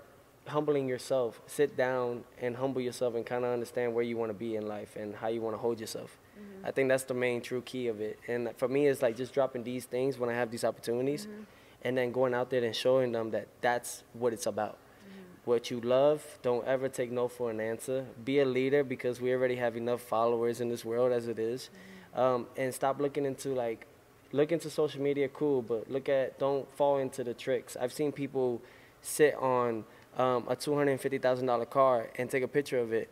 humbling 0.46 0.88
yourself. 0.88 1.40
Sit 1.46 1.76
down 1.76 2.24
and 2.40 2.56
humble 2.56 2.80
yourself 2.80 3.14
and 3.14 3.24
kind 3.24 3.44
of 3.44 3.52
understand 3.52 3.94
where 3.94 4.04
you 4.04 4.16
want 4.16 4.30
to 4.30 4.34
be 4.34 4.56
in 4.56 4.66
life 4.66 4.96
and 4.96 5.14
how 5.14 5.28
you 5.28 5.40
want 5.40 5.54
to 5.54 5.58
hold 5.58 5.80
yourself. 5.80 6.18
I 6.64 6.70
think 6.70 6.88
that's 6.88 7.04
the 7.04 7.14
main 7.14 7.40
true 7.40 7.62
key 7.62 7.88
of 7.88 8.00
it. 8.00 8.18
And 8.28 8.50
for 8.56 8.68
me, 8.68 8.86
it's 8.86 9.02
like 9.02 9.16
just 9.16 9.32
dropping 9.32 9.64
these 9.64 9.84
things 9.84 10.18
when 10.18 10.30
I 10.30 10.34
have 10.34 10.50
these 10.50 10.64
opportunities, 10.64 11.26
and 11.82 11.96
then 11.96 12.12
going 12.12 12.34
out 12.34 12.50
there 12.50 12.64
and 12.64 12.74
showing 12.74 13.12
them 13.12 13.30
that 13.30 13.48
that's 13.60 14.02
what 14.12 14.32
it's 14.32 14.46
about. 14.46 14.78
What 15.48 15.70
you 15.70 15.80
love, 15.80 16.22
don't 16.42 16.66
ever 16.66 16.90
take 16.90 17.10
no 17.10 17.26
for 17.26 17.50
an 17.50 17.58
answer. 17.58 18.04
Be 18.22 18.40
a 18.40 18.44
leader 18.44 18.84
because 18.84 19.18
we 19.18 19.32
already 19.32 19.56
have 19.56 19.78
enough 19.78 20.02
followers 20.02 20.60
in 20.60 20.68
this 20.68 20.84
world 20.84 21.10
as 21.10 21.26
it 21.26 21.38
is. 21.38 21.70
Um, 22.14 22.48
and 22.58 22.74
stop 22.74 23.00
looking 23.00 23.24
into 23.24 23.54
like, 23.54 23.86
look 24.30 24.52
into 24.52 24.68
social 24.68 25.00
media, 25.00 25.26
cool, 25.28 25.62
but 25.62 25.90
look 25.90 26.10
at, 26.10 26.38
don't 26.38 26.70
fall 26.76 26.98
into 26.98 27.24
the 27.24 27.32
tricks. 27.32 27.78
I've 27.80 27.94
seen 27.94 28.12
people 28.12 28.60
sit 29.00 29.36
on 29.36 29.84
um, 30.18 30.44
a 30.48 30.54
$250,000 30.54 31.70
car 31.70 32.10
and 32.16 32.30
take 32.30 32.42
a 32.42 32.48
picture 32.48 32.80
of 32.80 32.92
it 32.92 33.08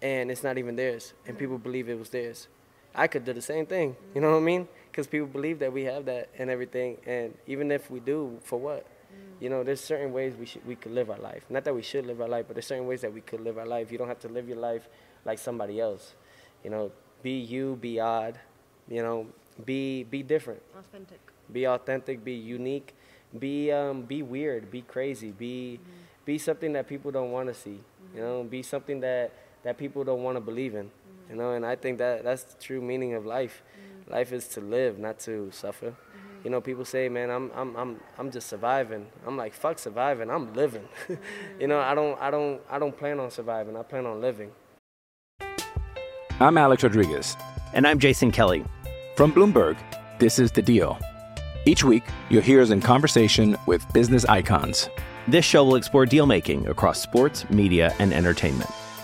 and 0.00 0.30
it's 0.30 0.44
not 0.44 0.58
even 0.58 0.76
theirs, 0.76 1.12
and 1.26 1.36
people 1.36 1.58
believe 1.58 1.88
it 1.88 1.98
was 1.98 2.10
theirs. 2.10 2.46
I 2.94 3.08
could 3.08 3.24
do 3.24 3.32
the 3.32 3.42
same 3.42 3.66
thing, 3.66 3.96
you 4.14 4.20
know 4.20 4.30
what 4.30 4.36
I 4.36 4.42
mean? 4.42 4.68
Because 4.92 5.08
people 5.08 5.26
believe 5.26 5.58
that 5.58 5.72
we 5.72 5.82
have 5.86 6.04
that 6.04 6.28
and 6.38 6.50
everything, 6.50 6.98
and 7.04 7.36
even 7.48 7.72
if 7.72 7.90
we 7.90 7.98
do, 7.98 8.38
for 8.44 8.60
what? 8.60 8.86
You 9.40 9.50
know, 9.50 9.62
there's 9.62 9.80
certain 9.80 10.12
ways 10.12 10.34
we 10.38 10.46
should 10.46 10.66
we 10.66 10.74
could 10.76 10.92
live 10.92 11.10
our 11.10 11.18
life. 11.18 11.44
Not 11.50 11.64
that 11.64 11.74
we 11.74 11.82
should 11.82 12.06
live 12.06 12.20
our 12.20 12.28
life, 12.28 12.46
but 12.46 12.54
there's 12.54 12.66
certain 12.66 12.86
ways 12.86 13.00
that 13.02 13.12
we 13.12 13.20
could 13.20 13.40
live 13.40 13.58
our 13.58 13.66
life. 13.66 13.90
You 13.90 13.98
don't 13.98 14.08
have 14.08 14.20
to 14.20 14.28
live 14.28 14.48
your 14.48 14.58
life 14.58 14.88
like 15.24 15.38
somebody 15.38 15.80
else. 15.80 16.14
You 16.62 16.70
know, 16.70 16.92
be 17.22 17.32
you, 17.32 17.76
be 17.80 18.00
odd. 18.00 18.38
You 18.88 19.02
know, 19.02 19.26
be 19.64 20.04
be 20.04 20.22
different. 20.22 20.62
Authentic. 20.78 21.20
Be 21.52 21.66
authentic. 21.66 22.24
Be 22.24 22.32
unique. 22.32 22.94
Be 23.38 23.72
um, 23.72 24.02
be 24.02 24.22
weird. 24.22 24.70
Be 24.70 24.82
crazy. 24.82 25.32
Be 25.32 25.80
mm-hmm. 25.80 25.90
be 26.24 26.38
something 26.38 26.72
that 26.74 26.88
people 26.88 27.10
don't 27.10 27.32
want 27.32 27.48
to 27.48 27.54
see. 27.54 27.80
You 28.14 28.20
know, 28.20 28.40
mm-hmm. 28.40 28.48
be 28.48 28.62
something 28.62 29.00
that 29.00 29.32
that 29.62 29.78
people 29.78 30.04
don't 30.04 30.22
want 30.22 30.36
to 30.36 30.40
believe 30.40 30.74
in. 30.74 30.84
You 30.84 30.90
mm-hmm. 31.30 31.38
know, 31.38 31.52
and 31.52 31.66
I 31.66 31.76
think 31.76 31.98
that 31.98 32.24
that's 32.24 32.44
the 32.44 32.62
true 32.62 32.80
meaning 32.80 33.14
of 33.14 33.26
life. 33.26 33.62
Life 34.08 34.32
is 34.32 34.46
to 34.48 34.60
live, 34.60 34.98
not 34.98 35.18
to 35.20 35.50
suffer. 35.50 35.94
You 36.44 36.50
know, 36.50 36.60
people 36.60 36.84
say, 36.84 37.08
"Man, 37.08 37.30
I'm 37.30 37.50
I'm 37.54 37.74
I'm 37.74 38.00
I'm 38.18 38.30
just 38.30 38.48
surviving." 38.48 39.06
I'm 39.26 39.34
like, 39.38 39.54
"Fuck 39.54 39.78
surviving. 39.78 40.30
I'm 40.30 40.52
living." 40.52 40.86
you 41.58 41.66
know, 41.66 41.80
I 41.80 41.94
don't 41.94 42.20
I 42.20 42.30
don't 42.30 42.60
I 42.70 42.78
don't 42.78 42.96
plan 42.96 43.18
on 43.18 43.30
surviving. 43.30 43.76
I 43.78 43.82
plan 43.82 44.04
on 44.04 44.20
living. 44.20 44.50
I'm 46.40 46.58
Alex 46.58 46.82
Rodriguez. 46.82 47.36
And 47.72 47.86
I'm 47.86 47.98
Jason 47.98 48.30
Kelly. 48.30 48.62
From 49.16 49.32
Bloomberg, 49.32 49.78
this 50.18 50.38
is 50.38 50.52
The 50.52 50.60
Deal. 50.60 50.98
Each 51.64 51.82
week, 51.82 52.04
you'll 52.28 52.42
hear 52.42 52.60
us 52.60 52.70
in 52.70 52.80
conversation 52.82 53.56
with 53.66 53.90
business 53.94 54.26
icons. 54.26 54.90
This 55.26 55.46
show 55.46 55.64
will 55.64 55.76
explore 55.76 56.04
deal 56.04 56.26
making 56.26 56.68
across 56.68 57.00
sports, 57.00 57.48
media, 57.48 57.94
and 57.98 58.12
entertainment. 58.12 58.70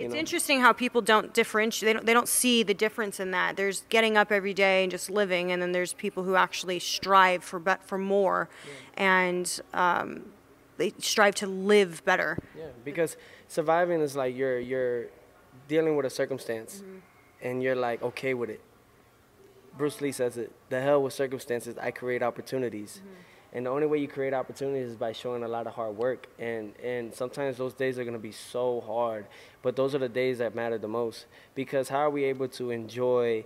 It's 0.00 0.14
interesting 0.14 0.60
how 0.60 0.72
people 0.72 1.02
don't 1.02 1.32
differentiate. 1.34 1.86
They 1.88 1.92
don't, 1.92 2.06
they 2.06 2.14
don't 2.14 2.28
see 2.28 2.62
the 2.62 2.74
difference 2.74 3.20
in 3.20 3.30
that. 3.32 3.56
There's 3.56 3.82
getting 3.88 4.16
up 4.16 4.32
every 4.32 4.54
day 4.54 4.82
and 4.82 4.90
just 4.90 5.10
living, 5.10 5.52
and 5.52 5.60
then 5.60 5.72
there's 5.72 5.92
people 5.92 6.24
who 6.24 6.36
actually 6.36 6.78
strive 6.78 7.44
for 7.44 7.58
but 7.58 7.82
for 7.84 7.98
more, 7.98 8.48
and 8.94 9.60
um, 9.74 10.26
they 10.78 10.92
strive 10.98 11.34
to 11.36 11.46
live 11.46 12.02
better. 12.04 12.38
Yeah, 12.56 12.64
because 12.84 13.16
surviving 13.48 14.00
is 14.00 14.16
like 14.16 14.36
you're 14.36 14.58
you're 14.58 15.06
dealing 15.68 15.96
with 15.96 16.06
a 16.06 16.10
circumstance, 16.10 16.82
and 17.42 17.62
you're 17.62 17.76
like 17.76 18.02
okay 18.02 18.34
with 18.34 18.50
it. 18.50 18.60
Bruce 19.76 20.00
Lee 20.00 20.12
says 20.12 20.36
it: 20.38 20.50
"The 20.70 20.80
hell 20.80 21.02
with 21.02 21.12
circumstances. 21.12 21.76
I 21.78 21.90
create 21.90 22.22
opportunities." 22.22 23.00
And 23.52 23.66
the 23.66 23.70
only 23.70 23.86
way 23.86 23.98
you 23.98 24.06
create 24.08 24.32
opportunities 24.32 24.90
is 24.90 24.96
by 24.96 25.12
showing 25.12 25.42
a 25.42 25.48
lot 25.48 25.66
of 25.66 25.74
hard 25.74 25.96
work. 25.96 26.28
And 26.38 26.72
and 26.82 27.14
sometimes 27.14 27.56
those 27.56 27.74
days 27.74 27.98
are 27.98 28.04
gonna 28.04 28.18
be 28.18 28.32
so 28.32 28.80
hard, 28.80 29.26
but 29.62 29.76
those 29.76 29.94
are 29.94 29.98
the 29.98 30.08
days 30.08 30.38
that 30.38 30.54
matter 30.54 30.78
the 30.78 30.88
most. 30.88 31.26
Because 31.54 31.88
how 31.88 31.98
are 31.98 32.10
we 32.10 32.24
able 32.24 32.48
to 32.48 32.70
enjoy 32.70 33.44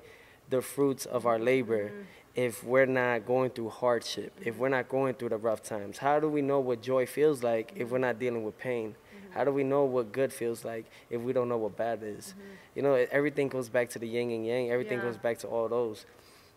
the 0.50 0.60
fruits 0.60 1.06
of 1.06 1.26
our 1.26 1.38
labor 1.38 1.88
mm-hmm. 1.88 2.02
if 2.34 2.62
we're 2.64 2.84
not 2.86 3.24
going 3.24 3.50
through 3.50 3.70
hardship, 3.70 4.32
if 4.42 4.58
we're 4.58 4.68
not 4.68 4.88
going 4.90 5.14
through 5.14 5.30
the 5.30 5.38
rough 5.38 5.62
times? 5.62 5.98
How 5.98 6.20
do 6.20 6.28
we 6.28 6.42
know 6.42 6.60
what 6.60 6.82
joy 6.82 7.06
feels 7.06 7.42
like 7.42 7.72
if 7.74 7.90
we're 7.90 7.98
not 7.98 8.18
dealing 8.18 8.44
with 8.44 8.58
pain? 8.58 8.90
Mm-hmm. 8.90 9.32
How 9.38 9.44
do 9.44 9.52
we 9.52 9.64
know 9.64 9.84
what 9.84 10.12
good 10.12 10.32
feels 10.32 10.64
like 10.66 10.84
if 11.08 11.20
we 11.22 11.32
don't 11.32 11.48
know 11.48 11.56
what 11.58 11.76
bad 11.78 12.02
is? 12.02 12.34
Mm-hmm. 12.36 12.50
You 12.74 12.82
know, 12.82 12.94
everything 13.10 13.48
goes 13.48 13.70
back 13.70 13.88
to 13.90 13.98
the 13.98 14.06
yin 14.06 14.30
and 14.30 14.46
yang. 14.46 14.70
Everything 14.70 14.98
Yeah. 14.98 15.04
goes 15.04 15.16
back 15.16 15.38
to 15.38 15.48
all 15.48 15.68
those. 15.68 16.04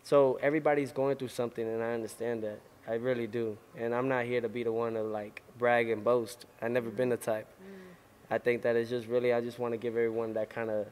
So 0.03 0.37
everybody's 0.41 0.91
going 0.91 1.15
through 1.17 1.29
something, 1.29 1.67
and 1.67 1.81
I 1.83 1.93
understand 1.93 2.43
that. 2.43 2.59
I 2.87 2.93
really 2.93 3.27
do. 3.27 3.57
And 3.77 3.93
I'm 3.93 4.07
not 4.07 4.25
here 4.25 4.41
to 4.41 4.49
be 4.49 4.63
the 4.63 4.71
one 4.71 4.93
to 4.93 5.03
like 5.03 5.43
brag 5.57 5.89
and 5.89 6.03
boast. 6.03 6.45
I've 6.61 6.71
never 6.71 6.89
been 6.89 7.09
the 7.09 7.17
type. 7.17 7.47
Mm. 7.61 7.95
I 8.31 8.37
think 8.37 8.61
that 8.61 8.75
it's 8.75 8.89
just 8.89 9.07
really, 9.07 9.33
I 9.33 9.41
just 9.41 9.59
want 9.59 9.73
to 9.73 9.77
give 9.77 9.95
everyone 9.95 10.33
that 10.33 10.49
kind 10.49 10.69
of, 10.69 10.87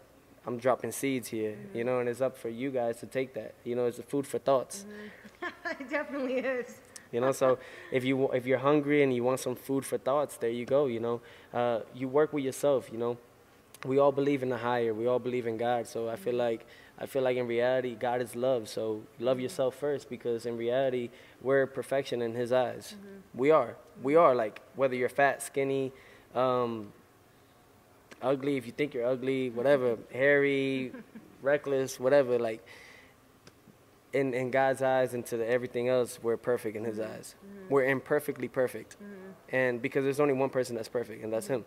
I'm 0.45 0.57
dropping 0.57 0.91
seeds 0.91 1.29
here, 1.29 1.57
you 1.73 1.83
mm. 1.83 1.85
know, 1.87 1.99
and 1.99 2.09
it's 2.09 2.21
up 2.21 2.37
for 2.37 2.49
you 2.49 2.69
guys 2.69 2.99
to 2.99 3.05
take 3.05 3.33
that. 3.35 3.55
You 3.63 3.75
know, 3.75 3.85
it's 3.85 3.99
a 3.99 4.03
food 4.03 4.27
for 4.27 4.39
thoughts. 4.39 4.85
Mm-hmm. 5.41 5.81
it 5.81 5.89
definitely 5.89 6.35
is. 6.39 6.79
You 7.11 7.21
know, 7.21 7.31
so 7.31 7.59
if 7.91 8.03
you 8.03 8.29
if 8.31 8.45
you're 8.45 8.59
hungry 8.59 9.01
and 9.01 9.13
you 9.13 9.23
want 9.23 9.39
some 9.39 9.55
food 9.55 9.85
for 9.85 9.97
thoughts, 9.97 10.35
there 10.35 10.49
you 10.49 10.65
go. 10.65 10.87
You 10.87 10.99
know, 10.99 11.21
uh, 11.53 11.79
you 11.93 12.09
work 12.09 12.33
with 12.33 12.43
yourself. 12.43 12.89
You 12.91 12.97
know, 12.97 13.17
we 13.85 13.99
all 13.99 14.11
believe 14.11 14.43
in 14.43 14.49
the 14.49 14.57
higher. 14.57 14.93
We 14.93 15.07
all 15.07 15.19
believe 15.19 15.47
in 15.47 15.55
God. 15.55 15.87
So 15.87 16.09
I 16.09 16.17
feel 16.17 16.33
mm-hmm. 16.33 16.39
like 16.39 16.65
I 16.97 17.05
feel 17.05 17.21
like 17.23 17.37
in 17.37 17.47
reality, 17.47 17.95
God 17.95 18.21
is 18.21 18.35
love. 18.35 18.69
So 18.69 19.03
love 19.19 19.37
mm-hmm. 19.37 19.43
yourself 19.43 19.75
first, 19.75 20.09
because 20.09 20.45
in 20.45 20.57
reality, 20.57 21.09
we're 21.41 21.67
perfection 21.67 22.21
in 22.21 22.33
His 22.33 22.51
eyes. 22.51 22.95
Mm-hmm. 22.95 23.37
We 23.39 23.51
are. 23.51 23.75
We 24.01 24.15
are 24.15 24.33
like 24.33 24.61
whether 24.75 24.95
you're 24.95 25.09
fat, 25.09 25.41
skinny, 25.41 25.91
um, 26.33 26.93
ugly, 28.21 28.57
if 28.57 28.65
you 28.65 28.71
think 28.71 28.93
you're 28.93 29.05
ugly, 29.05 29.49
whatever, 29.49 29.97
hairy, 30.13 30.93
reckless, 31.41 31.99
whatever, 31.99 32.39
like 32.39 32.65
in 34.13 34.33
in 34.33 34.49
God's 34.49 34.81
eyes 34.81 35.13
and 35.13 35.25
to 35.25 35.37
the, 35.37 35.47
everything 35.47 35.89
else, 35.89 36.19
we're 36.23 36.37
perfect 36.37 36.77
in 36.77 36.85
His 36.85 36.97
mm-hmm. 36.97 37.11
eyes. 37.11 37.35
We're 37.69 37.85
imperfectly 37.85 38.47
perfect, 38.47 38.95
and 39.49 39.81
because 39.81 40.03
there's 40.05 40.19
only 40.19 40.33
one 40.33 40.49
person 40.49 40.75
that's 40.75 40.87
perfect, 40.87 41.23
and 41.23 41.33
that's 41.33 41.47
Him. 41.47 41.65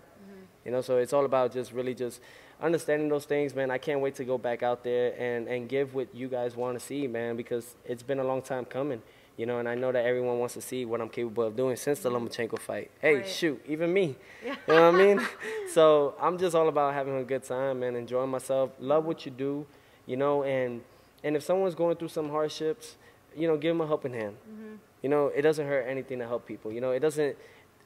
You 0.65 0.73
know, 0.73 0.81
so 0.83 0.99
it's 0.99 1.15
all 1.15 1.25
about 1.25 1.53
just 1.53 1.73
really 1.73 1.95
just 1.95 2.21
understanding 2.61 3.09
those 3.09 3.25
things, 3.25 3.55
man. 3.55 3.71
I 3.71 3.79
can't 3.79 4.01
wait 4.01 4.15
to 4.17 4.25
go 4.25 4.39
back 4.39 4.63
out 4.63 4.83
there 4.85 5.15
and 5.19 5.49
and 5.49 5.69
give 5.69 5.95
what 5.95 6.15
you 6.15 6.29
guys 6.29 6.57
want 6.57 6.79
to 6.79 6.85
see, 6.85 7.07
man, 7.07 7.37
because 7.37 7.75
it's 7.85 8.03
been 8.03 8.19
a 8.19 8.25
long 8.25 8.43
time 8.43 8.65
coming. 8.65 9.03
You 9.37 9.47
know, 9.47 9.61
and 9.61 9.69
I 9.69 9.77
know 9.77 9.93
that 9.93 10.05
everyone 10.05 10.41
wants 10.41 10.55
to 10.55 10.61
see 10.61 10.85
what 10.85 11.01
I'm 11.01 11.09
capable 11.09 11.45
of 11.45 11.55
doing 11.57 11.77
since 11.77 12.01
the 12.01 12.11
Lomachenko 12.11 12.59
fight. 12.59 12.91
Hey, 13.01 13.17
Right. 13.19 13.29
shoot, 13.29 13.63
even 13.69 13.93
me. 13.93 14.17
Yeah. 14.45 14.57
You 14.67 14.75
know 14.75 14.91
what 14.91 15.01
I 15.01 15.05
mean? 15.05 15.27
So 15.73 16.15
I'm 16.21 16.39
just 16.39 16.57
all 16.57 16.69
about 16.69 16.93
having 16.95 17.17
a 17.19 17.23
good 17.25 17.45
time 17.45 17.85
and 17.85 17.97
enjoying 17.97 18.31
myself. 18.31 18.71
Love 18.81 19.05
what 19.05 19.25
you 19.25 19.31
do, 19.31 19.65
you 20.07 20.17
know, 20.17 20.43
and 20.43 20.81
and 21.23 21.37
if 21.37 21.43
someone's 21.45 21.75
going 21.77 21.97
through 21.97 22.09
some 22.09 22.31
hardships, 22.31 22.97
you 23.37 23.47
know, 23.47 23.57
give 23.57 23.71
them 23.71 23.81
a 23.81 23.87
helping 23.87 24.13
hand. 24.13 24.37
Mm-hmm. 24.51 24.75
You 25.03 25.09
know, 25.09 25.29
it 25.29 25.43
doesn't 25.43 25.67
hurt 25.67 25.87
anything 25.89 26.19
to 26.19 26.27
help 26.27 26.45
people. 26.47 26.73
You 26.73 26.81
know, 26.81 26.91
it 26.91 27.01
doesn't 27.01 27.37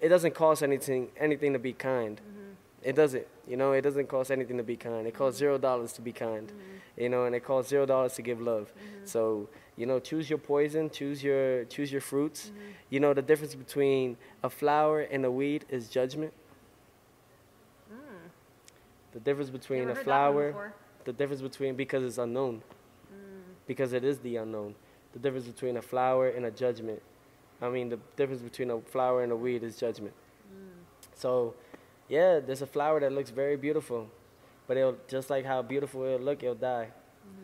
it 0.01 0.09
doesn't 0.09 0.35
cost 0.35 0.63
anything 0.63 1.09
anything 1.19 1.53
to 1.53 1.59
be 1.59 1.75
kind. 1.75 2.17
Mm-hmm. 2.19 2.42
It 2.83 2.97
doesn't. 2.97 3.27
You 3.47 3.57
know, 3.57 3.73
it 3.73 3.83
doesn't 3.83 4.09
cost 4.09 4.31
anything 4.31 4.57
to 4.57 4.63
be 4.63 4.77
kind. 4.77 5.07
It 5.07 5.15
costs 5.15 5.39
zero 5.39 5.59
dollars 5.59 5.93
to 5.95 6.01
be 6.01 6.13
kind. 6.13 6.49
Mm-hmm. 6.49 7.01
You 7.03 7.09
know, 7.09 7.25
and 7.25 7.35
it 7.35 7.45
costs 7.45 7.71
zero 7.71 7.87
dollars 7.87 8.15
to 8.15 8.23
give 8.23 8.41
love. 8.41 8.73
Mm-hmm. 8.75 9.07
So, 9.07 9.49
you 9.77 9.87
know, 9.87 9.99
choose 10.01 10.29
your 10.29 10.39
poison, 10.39 10.91
choose 10.91 11.23
your 11.23 11.65
choose 11.65 11.93
your 11.93 12.01
fruits. 12.01 12.47
Mm-hmm. 12.47 12.61
You 12.91 13.01
know, 13.01 13.15
the 13.15 13.23
difference 13.23 13.55
between 13.55 14.17
a 14.43 14.51
flower 14.51 15.01
and 15.01 15.25
a 15.25 15.31
weed 15.31 15.65
is 15.69 15.89
judgment. 15.89 16.33
Mm. 17.93 17.97
The 19.13 19.21
difference 19.21 19.51
between 19.51 19.85
a 19.85 19.87
heard 19.87 19.97
that 19.97 19.99
one 19.99 20.05
flower, 20.05 20.75
the 21.05 21.13
difference 21.13 21.43
between 21.43 21.75
because 21.75 22.05
it's 22.05 22.19
unknown, 22.19 22.63
mm. 23.13 23.43
because 23.67 23.93
it 23.93 24.05
is 24.05 24.19
the 24.19 24.37
unknown. 24.37 24.75
The 25.13 25.19
difference 25.19 25.47
between 25.47 25.77
a 25.77 25.83
flower 25.83 26.29
and 26.29 26.47
a 26.47 26.51
judgment. 26.51 27.01
I 27.61 27.69
mean, 27.69 27.91
the 27.91 27.99
difference 28.17 28.43
between 28.43 28.71
a 28.71 28.81
flower 28.81 29.23
and 29.23 29.31
a 29.31 29.37
weed 29.37 29.63
is 29.63 29.77
judgment. 29.77 30.15
Mm. 30.53 30.83
So, 31.15 31.55
yeah, 32.09 32.41
there's 32.41 32.63
a 32.63 32.67
flower 32.67 33.01
that 33.01 33.13
looks 33.13 33.31
very 33.31 33.57
beautiful, 33.57 34.09
but 34.67 34.77
it'll 34.77 34.97
just 35.09 35.31
like 35.31 35.45
how 35.45 35.63
beautiful 35.63 36.03
it'll 36.05 36.21
look, 36.21 36.43
it'll 36.43 36.55
die. 36.55 36.89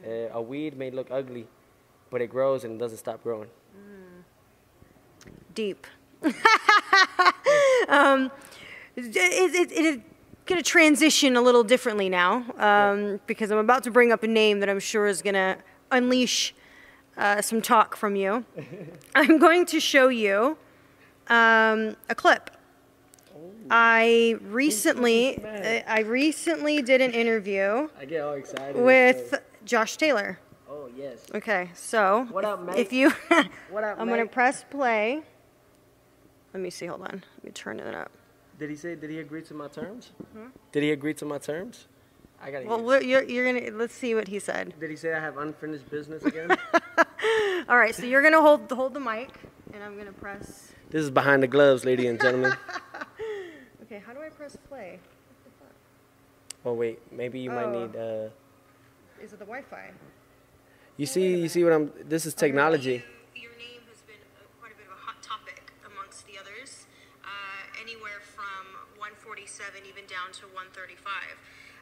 Uh, 0.07 0.29
a 0.33 0.43
weed 0.43 0.77
may 0.77 0.91
look 0.91 1.09
ugly, 1.11 1.47
but 2.11 2.21
it 2.21 2.29
grows 2.29 2.65
and 2.65 2.75
it 2.75 2.79
doesn't 2.79 2.99
stop 2.99 3.23
growing. 3.23 3.49
Deep. 5.55 5.87
um, 7.89 8.31
it, 8.97 9.17
it, 9.17 9.73
it 9.73 9.85
is 9.85 9.99
going 10.47 10.63
to 10.63 10.69
transition 10.69 11.37
a 11.37 11.43
little 11.43 11.63
differently 11.63 12.09
now 12.09 12.45
um, 12.57 13.21
because 13.27 13.51
I'm 13.51 13.59
about 13.59 13.83
to 13.85 13.91
bring 13.91 14.13
up 14.13 14.23
a 14.23 14.27
name 14.27 14.61
that 14.61 14.69
I'm 14.69 14.81
sure 14.81 15.07
is 15.07 15.21
going 15.21 15.35
to 15.35 15.59
unleash 15.91 16.55
uh, 17.17 17.43
some 17.43 17.61
talk 17.61 17.97
from 17.97 18.17
you. 18.17 18.45
I'm 19.15 19.39
going 19.39 19.67
to 19.67 19.81
show 19.81 20.09
you 20.09 20.57
um, 21.29 21.97
a 22.09 22.15
clip. 22.15 22.51
I 23.71 24.37
recently, 24.43 25.39
I 25.45 25.85
I 25.87 26.01
recently 26.01 26.81
did 26.83 27.01
an 27.01 27.13
interview 27.13 27.89
I 27.99 28.05
get 28.07 28.23
all 28.23 28.33
excited. 28.35 28.77
with 28.83 29.35
Josh 29.65 29.97
Taylor. 29.97 30.39
Oh 30.71 30.89
yes. 30.97 31.27
Okay, 31.35 31.71
so 31.75 32.27
What 32.31 32.45
up, 32.45 32.63
mate? 32.65 32.77
if 32.79 32.93
you, 32.93 33.11
What 33.71 33.85
up, 33.85 34.01
I'm 34.01 34.09
gonna 34.09 34.27
press 34.27 34.65
play. 34.71 35.23
Let 36.55 36.63
me 36.63 36.71
see. 36.71 36.87
Hold 36.87 37.03
on. 37.03 37.23
Let 37.37 37.45
me 37.45 37.51
turn 37.51 37.79
it 37.79 37.95
up. 37.95 38.11
Did 38.59 38.71
he 38.71 38.77
say? 38.77 38.95
Did 38.95 39.11
he 39.11 39.19
agree 39.21 39.43
to 39.43 39.55
my 39.55 39.69
terms? 39.69 40.13
Did 40.73 40.83
he 40.83 40.91
agree 40.93 41.15
to 41.15 41.25
my 41.25 41.39
terms? 41.39 41.87
I 42.43 42.51
gotta. 42.51 42.65
Hmm? 42.65 42.83
Well, 42.85 43.03
you're, 43.03 43.23
you're 43.23 43.45
gonna. 43.53 43.71
Let's 43.77 43.95
see 43.95 44.15
what 44.15 44.29
he 44.29 44.39
said. 44.39 44.73
Did 44.81 44.91
he 44.91 44.97
say 44.97 45.13
I 45.13 45.21
have 45.21 45.37
unfinished 45.39 45.89
business 45.91 46.23
again? 46.31 46.57
All 47.69 47.77
right. 47.77 47.95
So 47.95 48.05
you're 48.07 48.23
gonna 48.23 48.41
hold 48.41 48.71
hold 48.73 48.95
the 48.95 49.01
mic, 49.01 49.29
and 49.75 49.85
I'm 49.85 49.97
gonna 49.99 50.13
press. 50.13 50.73
this 50.91 51.03
is 51.03 51.11
behind 51.11 51.43
the 51.43 51.47
gloves, 51.49 51.85
ladies 51.85 52.07
and 52.09 52.19
gentlemen. 52.21 52.55
Okay. 53.89 54.05
How 54.05 54.13
do 54.13 54.21
I 54.21 54.29
press 54.29 54.53
play? 54.69 55.01
Oh 56.67 56.75
wait, 56.75 57.01
maybe 57.11 57.41
you 57.41 57.49
might 57.49 57.71
Oh. 57.73 57.87
need. 57.87 57.97
Uh, 57.97 58.29
Is 59.25 59.33
it 59.33 59.39
the 59.41 59.49
Wi-Fi? 59.49 59.91
you 61.01 61.07
see, 61.07 61.39
you 61.41 61.49
see 61.49 61.65
what 61.65 61.73
I'm. 61.73 61.89
This 62.05 62.27
is 62.27 62.35
technology. 62.35 63.01
Your 63.35 63.55
name 63.57 63.81
has 63.89 64.03
been 64.05 64.21
uh, 64.37 64.45
quite 64.61 64.73
a 64.75 64.77
bit 64.77 64.85
of 64.87 64.93
a 64.93 65.01
hot 65.01 65.23
topic 65.23 65.73
amongst 65.89 66.27
the 66.29 66.37
others, 66.37 66.85
uh, 67.25 67.81
anywhere 67.81 68.21
from 68.21 68.67
147 69.01 69.87
even 69.89 70.05
down 70.05 70.35
to 70.37 70.45
135. 70.53 71.01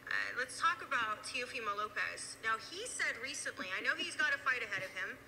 Uh, 0.06 0.14
let's 0.38 0.60
talk 0.60 0.84
about 0.86 1.24
Teofimo 1.26 1.74
Lopez. 1.74 2.36
Now, 2.46 2.54
he 2.70 2.86
said 2.86 3.18
recently, 3.18 3.66
I 3.74 3.82
know 3.82 3.98
he's 3.98 4.14
got 4.14 4.30
a 4.30 4.38
fight 4.46 4.62
ahead 4.62 4.86
of 4.86 4.92
him. 4.94 5.18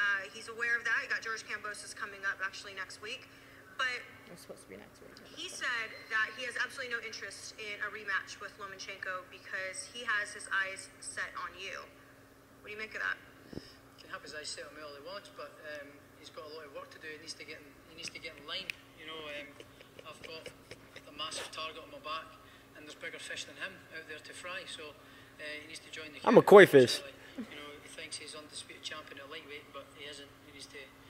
Uh, 0.00 0.32
he's 0.32 0.48
aware 0.48 0.78
of 0.80 0.82
that. 0.88 1.04
He 1.04 1.08
got 1.12 1.20
George 1.20 1.44
Kambosos 1.44 1.92
coming 1.94 2.24
up 2.24 2.40
actually 2.40 2.72
next 2.72 3.02
week. 3.04 3.28
But 3.76 4.00
It's 4.32 4.42
supposed 4.42 4.64
to 4.66 4.70
be 4.70 4.76
next 4.76 4.98
week. 5.00 5.14
he 5.36 5.48
said 5.48 5.90
that 6.10 6.32
he 6.34 6.44
has 6.48 6.56
absolutely 6.58 6.90
no 6.96 7.00
interest 7.04 7.54
in 7.60 7.76
a 7.84 7.88
rematch 7.92 8.40
with 8.40 8.50
Lomachenko 8.58 9.28
because 9.30 9.86
he 9.94 10.02
has 10.02 10.34
his 10.34 10.48
eyes 10.50 10.90
set 10.98 11.30
on 11.38 11.54
you. 11.54 11.84
What 12.60 12.68
do 12.68 12.72
you 12.74 12.80
make 12.80 12.96
of 12.96 13.02
that? 13.04 13.18
can 14.04 14.12
have 14.12 14.20
his 14.20 14.36
eyes 14.36 14.52
set 14.52 14.68
on 14.68 14.76
me 14.76 14.84
all 14.84 14.92
he 14.92 15.00
wants, 15.08 15.32
but 15.32 15.56
um, 15.80 15.88
he's 16.20 16.28
got 16.28 16.44
a 16.44 16.52
lot 16.52 16.68
of 16.68 16.76
work 16.76 16.92
to 16.92 17.00
do. 17.00 17.08
He 17.08 17.20
needs 17.24 17.32
to 17.40 17.46
get 17.48 17.56
in, 17.56 17.68
he 17.88 17.96
needs 17.96 18.12
to 18.12 18.20
get 18.20 18.36
in 18.36 18.44
line. 18.44 18.68
You 19.00 19.08
know, 19.08 19.16
um, 19.16 19.48
I've 20.04 20.20
got 20.20 20.44
a 21.08 21.14
massive 21.16 21.48
target 21.48 21.80
on 21.80 21.88
my 21.88 22.04
back, 22.04 22.28
and 22.76 22.84
there's 22.84 22.96
bigger 22.96 23.16
fish 23.16 23.48
than 23.48 23.56
him 23.56 23.72
out 23.96 24.04
there 24.04 24.20
to 24.20 24.32
fry. 24.36 24.68
So 24.68 24.92
uh, 24.92 25.40
he 25.64 25.72
needs 25.72 25.80
to 25.80 25.88
join 25.88 26.12
the. 26.12 26.20
I'm 26.20 26.36
a 26.36 26.44
queue. 26.44 26.64
koi 26.64 26.66
fish. 26.68 27.00
You 27.40 27.48
know, 27.56 27.68
he 27.80 27.88
thinks 27.88 28.20
he's 28.20 28.36
undisputed 28.36 28.84
champion 28.84 29.24
at 29.24 29.32
lightweight, 29.32 29.72
but 29.72 29.88
he 29.96 30.04
isn't. 30.04 30.28
He 30.44 30.52
needs 30.52 30.68
to 30.68 30.76
win 30.76 30.92
all. 30.92 31.03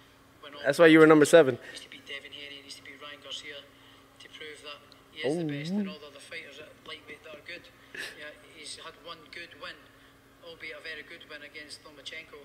That's 0.65 0.79
why 0.79 0.87
you 0.87 0.99
were 0.99 1.07
number 1.07 1.25
seven. 1.25 1.59
Needs 1.73 1.85
to 1.85 1.91
beat 1.91 2.07
Devin 2.07 2.33
Haney. 2.33 2.63
Needs 2.63 2.77
to 2.77 2.85
beat 2.85 2.97
Ryan 3.01 3.21
Garcia 3.23 3.61
to 3.61 4.27
prove 4.33 4.59
that 4.65 4.81
he 5.13 5.29
is 5.29 5.37
the 5.37 5.45
best, 5.45 5.71
and 5.73 5.89
all 5.89 6.01
the 6.01 6.09
other 6.09 6.25
fighters 6.25 6.59
at 6.61 6.73
lightweight 6.89 7.23
that 7.25 7.37
are 7.37 7.47
good. 7.47 7.69
Yeah, 8.17 8.33
he's 8.57 8.77
had 8.81 8.97
one 9.05 9.21
good 9.29 9.53
win, 9.61 9.77
albeit 10.45 10.81
a 10.81 10.83
very 10.83 11.05
good 11.05 11.29
win 11.29 11.45
against 11.45 11.85
Lomachenko. 11.85 12.41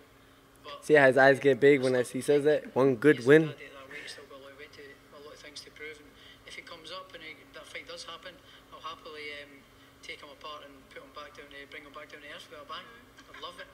But 0.64 0.84
See 0.84 0.96
how 1.00 1.08
his 1.08 1.18
eyes 1.18 1.40
get 1.40 1.60
big 1.60 1.82
when 1.82 1.96
I, 1.96 2.04
he 2.04 2.22
says 2.22 2.44
that? 2.44 2.76
One 2.76 2.96
good 2.96 3.26
win. 3.26 3.50
at 3.50 3.58
that 3.58 3.88
weight, 3.88 4.04
he's 4.04 4.20
still 4.20 4.28
got 4.28 4.40
a 4.40 4.44
lot 4.44 4.52
of 4.52 4.60
weight 4.60 4.74
to, 4.76 4.84
a 4.84 5.22
lot 5.24 5.34
of 5.34 5.40
things 5.40 5.64
to 5.64 5.72
prove. 5.72 6.04
If 6.46 6.56
he 6.56 6.62
comes 6.62 6.92
up 6.92 7.12
and 7.16 7.24
he, 7.24 7.40
that 7.56 7.66
fight 7.66 7.88
does 7.88 8.04
happen, 8.04 8.36
I'll 8.76 8.84
happily 8.84 9.32
um, 9.44 9.64
take 10.04 10.20
him 10.20 10.30
apart 10.36 10.68
and 10.68 10.76
put 10.92 11.00
him 11.00 11.12
back 11.16 11.32
down 11.40 11.48
to 11.48 11.60
bring 11.72 11.88
him 11.88 11.96
back 11.96 12.12
down 12.12 12.22
to 12.22 12.30
earth 12.36 12.48
with 12.52 12.60
a 12.60 12.68
bang. 12.68 12.84
I'd 13.32 13.40
love 13.42 13.56
it. 13.64 13.70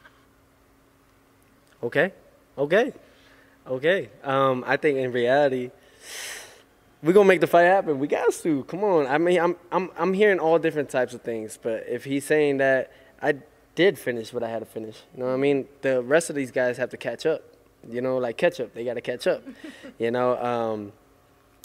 Okay, 1.84 2.14
okay, 2.58 2.94
okay. 3.68 4.10
Um, 4.24 4.64
I 4.66 4.78
think 4.78 4.98
in 4.98 5.12
reality, 5.12 5.72
we're 7.04 7.14
gonna 7.14 7.28
make 7.28 7.42
the 7.42 7.48
fight 7.48 7.66
happen. 7.66 8.00
We 8.00 8.08
got 8.08 8.34
to. 8.34 8.64
Come 8.64 8.84
on. 8.84 9.08
I 9.08 9.18
mean, 9.18 9.40
I'm 9.40 9.56
I'm 9.72 9.92
I'm 9.98 10.14
hearing 10.14 10.40
all 10.40 10.58
different 10.58 10.90
types 10.90 11.14
of 11.14 11.22
things, 11.22 11.60
but 11.62 11.86
if 11.88 12.04
he's 12.04 12.26
saying 12.26 12.58
that 12.58 12.92
I 13.22 13.36
did 13.76 14.00
finish 14.00 14.34
what 14.34 14.44
I 14.44 14.50
had 14.50 14.60
to 14.60 14.66
finish, 14.66 15.02
you 15.14 15.20
know 15.20 15.28
what 15.28 15.34
I 15.34 15.38
mean? 15.38 15.68
The 15.82 16.02
rest 16.02 16.30
of 16.30 16.36
these 16.36 16.52
guys 16.52 16.78
have 16.78 16.90
to 16.90 16.98
catch 16.98 17.26
up. 17.26 17.44
You 17.88 18.02
know, 18.02 18.18
like 18.18 18.38
catch 18.38 18.60
up. 18.60 18.74
They 18.74 18.84
got 18.84 18.96
to 18.96 19.02
catch 19.02 19.28
up. 19.28 19.44
you 20.00 20.10
know, 20.10 20.42
um, 20.44 20.92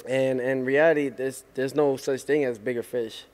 and 0.07 0.41
in 0.41 0.65
reality, 0.65 1.09
there's 1.09 1.45
there's 1.55 1.75
no 1.75 1.97
such 1.97 2.23
thing 2.23 2.45
as 2.45 2.59
bigger 2.59 2.83
fish. 2.83 3.25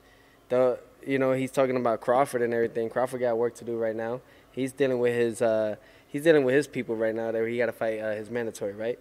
The 0.48 0.78
you 1.04 1.18
know 1.18 1.32
he's 1.32 1.50
talking 1.50 1.76
about 1.76 2.00
Crawford 2.00 2.42
and 2.42 2.54
everything. 2.54 2.88
Crawford 2.88 3.20
got 3.20 3.36
work 3.36 3.54
to 3.56 3.64
do 3.64 3.76
right 3.76 3.96
now. 3.96 4.20
He's 4.52 4.72
dealing 4.72 5.00
with 5.00 5.14
his 5.14 5.42
uh, 5.42 5.76
he's 6.08 6.22
dealing 6.22 6.44
with 6.44 6.54
his 6.54 6.66
people 6.66 6.96
right 6.96 7.14
now. 7.14 7.32
That 7.32 7.46
he 7.46 7.58
got 7.58 7.66
to 7.66 7.72
fight 7.72 8.00
uh, 8.00 8.12
his 8.14 8.30
mandatory, 8.30 8.72
right? 8.72 8.98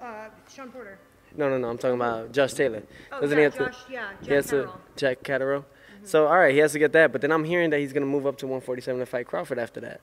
Uh, 0.00 0.28
Shawn 0.52 0.70
Porter. 0.70 0.98
No, 1.36 1.48
no, 1.48 1.58
no. 1.58 1.68
I'm 1.68 1.78
talking 1.78 1.96
about 1.96 2.32
Josh 2.32 2.52
Taylor. 2.52 2.82
Oh, 3.10 3.20
Doesn't 3.20 3.36
yeah, 3.36 3.48
he 3.50 3.58
have 3.58 3.58
Josh- 3.72 3.84
to? 3.86 3.92
yeah, 3.92 4.08
he 4.20 4.26
Jack 4.26 4.44
to. 4.44 4.50
Catterall. 4.50 4.80
Jack 4.96 5.22
Catterall. 5.22 5.64
So 6.04 6.26
all 6.26 6.38
right, 6.38 6.52
he 6.52 6.58
has 6.60 6.72
to 6.72 6.78
get 6.78 6.92
that. 6.92 7.12
But 7.12 7.20
then 7.22 7.32
I'm 7.32 7.44
hearing 7.44 7.70
that 7.70 7.80
he's 7.80 7.92
gonna 7.92 8.06
move 8.06 8.26
up 8.26 8.36
to 8.38 8.46
147 8.46 9.00
to 9.00 9.06
fight 9.06 9.26
Crawford 9.26 9.58
after 9.58 9.80
that. 9.80 10.00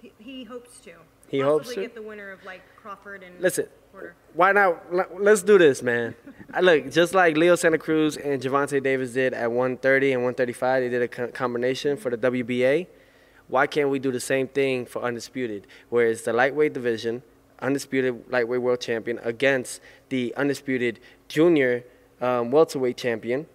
He, 0.00 0.12
he 0.18 0.44
hopes 0.44 0.78
to. 0.80 0.92
He 1.28 1.40
Possibly 1.40 1.42
hopes 1.42 1.74
to? 1.74 1.80
get 1.82 1.94
the 1.94 2.02
winner 2.02 2.30
of 2.30 2.42
like 2.44 2.62
Crawford 2.76 3.22
and 3.22 3.38
Listen, 3.40 3.66
Porter. 3.92 4.14
why 4.32 4.52
not? 4.52 4.92
Let- 4.94 5.20
Let's 5.22 5.42
do 5.42 5.58
this, 5.58 5.82
man. 5.82 6.14
I 6.54 6.60
look 6.60 6.90
just 6.90 7.12
like 7.14 7.36
Leo 7.36 7.54
Santa 7.56 7.76
Cruz 7.78 8.16
and 8.16 8.40
Gervonta 8.40 8.82
Davis 8.82 9.12
did 9.12 9.34
at 9.34 9.50
130 9.50 10.12
and 10.12 10.22
135. 10.22 10.82
They 10.82 10.88
did 10.88 11.02
a 11.02 11.28
combination 11.28 11.96
for 11.98 12.08
the 12.10 12.16
WBA. 12.16 12.86
Why 13.48 13.66
can't 13.66 13.88
we 13.88 13.98
do 13.98 14.12
the 14.12 14.20
same 14.20 14.46
thing 14.46 14.86
for 14.86 15.02
undisputed, 15.02 15.66
where 15.88 16.08
it's 16.08 16.22
the 16.22 16.32
lightweight 16.32 16.74
division, 16.74 17.22
undisputed 17.60 18.30
lightweight 18.30 18.60
world 18.60 18.80
champion 18.80 19.18
against 19.22 19.80
the 20.10 20.34
undisputed 20.36 21.00
junior 21.28 21.84
um, 22.20 22.50
welterweight 22.50 22.96
champion, 22.96 23.46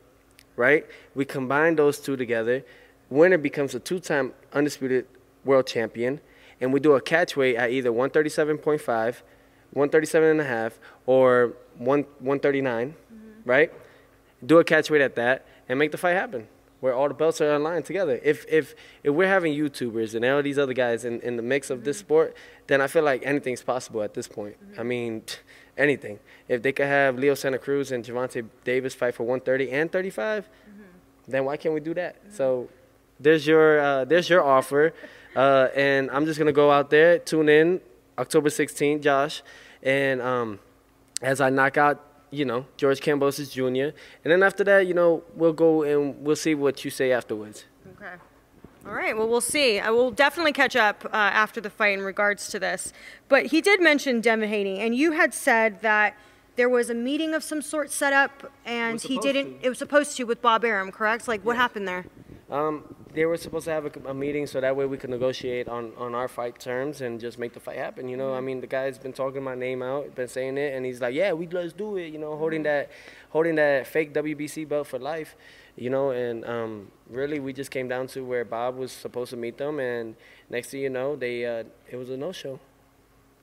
right? 0.55 0.85
We 1.15 1.25
combine 1.25 1.75
those 1.75 1.99
two 1.99 2.17
together. 2.17 2.65
Winner 3.09 3.37
becomes 3.37 3.75
a 3.75 3.79
two-time 3.79 4.33
undisputed 4.51 5.05
world 5.45 5.67
champion, 5.67 6.19
and 6.59 6.73
we 6.73 6.79
do 6.79 6.93
a 6.93 7.01
catch 7.01 7.37
weight 7.37 7.55
at 7.55 7.69
either 7.69 7.91
137.5, 7.91 8.81
137 8.85 10.29
and 10.29 10.41
a 10.41 10.43
half, 10.43 10.79
or 11.05 11.53
1 11.77 12.01
139, 12.19 12.95
right? 13.45 13.71
Do 14.45 14.59
a 14.59 14.63
catch 14.63 14.89
weight 14.89 15.01
at 15.01 15.15
that 15.15 15.45
and 15.69 15.77
make 15.77 15.91
the 15.91 15.97
fight 15.97 16.13
happen. 16.13 16.47
Where 16.83 16.93
all 16.93 17.07
the 17.07 17.13
belts 17.13 17.39
are 17.39 17.55
aligned 17.55 17.85
together. 17.85 18.19
If 18.21 18.45
if 18.49 18.75
if 19.05 19.13
we're 19.13 19.29
having 19.37 19.53
YouTubers 19.53 20.15
and 20.15 20.25
all 20.25 20.43
these 20.43 20.59
other 20.59 20.73
guys 20.73 21.05
in, 21.05 21.21
in 21.21 21.37
the 21.37 21.41
mix 21.41 21.69
of 21.69 21.85
this 21.85 21.97
sport, 21.97 22.35
then 22.67 22.81
I 22.81 22.87
feel 22.87 23.03
like 23.03 23.25
anything's 23.25 23.63
possible 23.63 24.03
at 24.03 24.15
this 24.15 24.27
point. 24.27 24.57
I 24.77 24.83
mean, 24.83 25.23
anything. 25.77 26.19
If 26.49 26.61
they 26.61 26.73
could 26.73 26.87
have 26.87 27.17
Leo 27.17 27.35
Santa 27.35 27.57
Cruz 27.57 27.93
and 27.93 28.03
Gervonta 28.03 28.45
Davis 28.65 28.93
fight 28.93 29.15
for 29.15 29.23
130 29.23 29.71
and 29.71 29.89
35, 29.93 30.49
then 31.25 31.45
why 31.45 31.55
can't 31.55 31.73
we 31.73 31.79
do 31.79 31.93
that? 31.93 32.17
So 32.29 32.67
there's 33.17 33.47
your 33.47 33.79
uh, 33.79 34.03
there's 34.03 34.27
your 34.27 34.43
offer, 34.43 34.93
uh, 35.37 35.69
and 35.73 36.11
I'm 36.11 36.25
just 36.25 36.37
gonna 36.37 36.51
go 36.51 36.69
out 36.69 36.89
there, 36.89 37.17
tune 37.17 37.47
in 37.47 37.79
October 38.17 38.49
16th, 38.49 38.99
Josh, 38.99 39.41
and 39.81 40.21
um, 40.21 40.59
as 41.21 41.39
I 41.39 41.49
knock 41.49 41.77
out, 41.77 42.12
you 42.33 42.45
know, 42.45 42.65
George 42.77 42.99
Kambosos 42.99 43.51
Jr. 43.51 43.95
And 44.23 44.31
then 44.31 44.43
after 44.43 44.63
that, 44.63 44.87
you 44.87 44.93
know, 44.93 45.23
we'll 45.35 45.53
go 45.53 45.83
and 45.83 46.19
we'll 46.23 46.35
see 46.35 46.55
what 46.55 46.83
you 46.83 46.91
say 46.91 47.11
afterwards. 47.11 47.65
Okay. 47.95 48.15
All 48.85 48.93
right. 48.93 49.15
Well, 49.15 49.29
we'll 49.29 49.41
see. 49.41 49.79
I 49.79 49.91
will 49.91 50.11
definitely 50.11 50.51
catch 50.51 50.75
up 50.75 51.05
uh, 51.05 51.09
after 51.13 51.61
the 51.61 51.69
fight 51.69 51.97
in 51.97 52.03
regards 52.03 52.49
to 52.49 52.59
this. 52.59 52.91
But 53.29 53.47
he 53.47 53.61
did 53.61 53.81
mention 53.81 54.19
Devin 54.19 54.49
Haney, 54.49 54.79
and 54.79 54.95
you 54.95 55.13
had 55.13 55.33
said 55.33 55.81
that 55.81 56.17
there 56.55 56.69
was 56.69 56.89
a 56.89 56.93
meeting 56.93 57.33
of 57.33 57.43
some 57.43 57.61
sort 57.61 57.91
set 57.91 58.13
up, 58.13 58.51
and 58.65 59.01
he 59.01 59.17
didn't. 59.19 59.57
It 59.61 59.69
was 59.69 59.77
supposed 59.77 60.17
to 60.17 60.23
with 60.25 60.41
Bob 60.41 60.65
Arum, 60.65 60.91
correct? 60.91 61.27
Like, 61.27 61.45
what 61.45 61.55
happened 61.55 61.87
there? 61.87 62.05
Um, 62.51 62.95
they 63.13 63.25
were 63.25 63.37
supposed 63.37 63.65
to 63.65 63.71
have 63.71 63.85
a, 63.85 64.09
a 64.09 64.13
meeting 64.13 64.47
so 64.47 64.59
that 64.59 64.75
way 64.75 64.85
we 64.85 64.97
could 64.97 65.09
negotiate 65.09 65.67
on, 65.67 65.91
on 65.97 66.15
our 66.15 66.27
fight 66.27 66.59
terms 66.59 67.01
and 67.01 67.19
just 67.19 67.37
make 67.37 67.53
the 67.53 67.59
fight 67.59 67.77
happen. 67.77 68.07
You 68.07 68.17
know, 68.17 68.33
I 68.33 68.41
mean, 68.41 68.61
the 68.61 68.67
guy's 68.67 68.97
been 68.97 69.13
talking 69.13 69.43
my 69.43 69.55
name 69.55 69.81
out, 69.83 70.15
been 70.15 70.27
saying 70.27 70.57
it, 70.57 70.73
and 70.73 70.85
he's 70.85 70.99
like, 71.01 71.13
"Yeah, 71.13 71.33
we 71.33 71.47
let's 71.47 71.73
do 71.73 71.97
it." 71.97 72.11
You 72.11 72.19
know, 72.19 72.35
holding 72.35 72.63
that, 72.63 72.89
holding 73.29 73.55
that 73.55 73.87
fake 73.87 74.13
WBC 74.13 74.67
belt 74.67 74.87
for 74.87 74.99
life. 74.99 75.35
You 75.75 75.89
know, 75.89 76.11
and 76.11 76.45
um, 76.45 76.91
really, 77.09 77.39
we 77.39 77.51
just 77.53 77.71
came 77.71 77.87
down 77.87 78.07
to 78.07 78.23
where 78.23 78.45
Bob 78.45 78.77
was 78.77 78.91
supposed 78.91 79.31
to 79.31 79.37
meet 79.37 79.57
them, 79.57 79.79
and 79.79 80.15
next 80.49 80.69
thing 80.69 80.81
you 80.81 80.89
know, 80.89 81.15
they 81.15 81.45
uh, 81.45 81.63
it 81.89 81.95
was 81.95 82.09
a 82.09 82.17
no 82.17 82.31
show. 82.31 82.59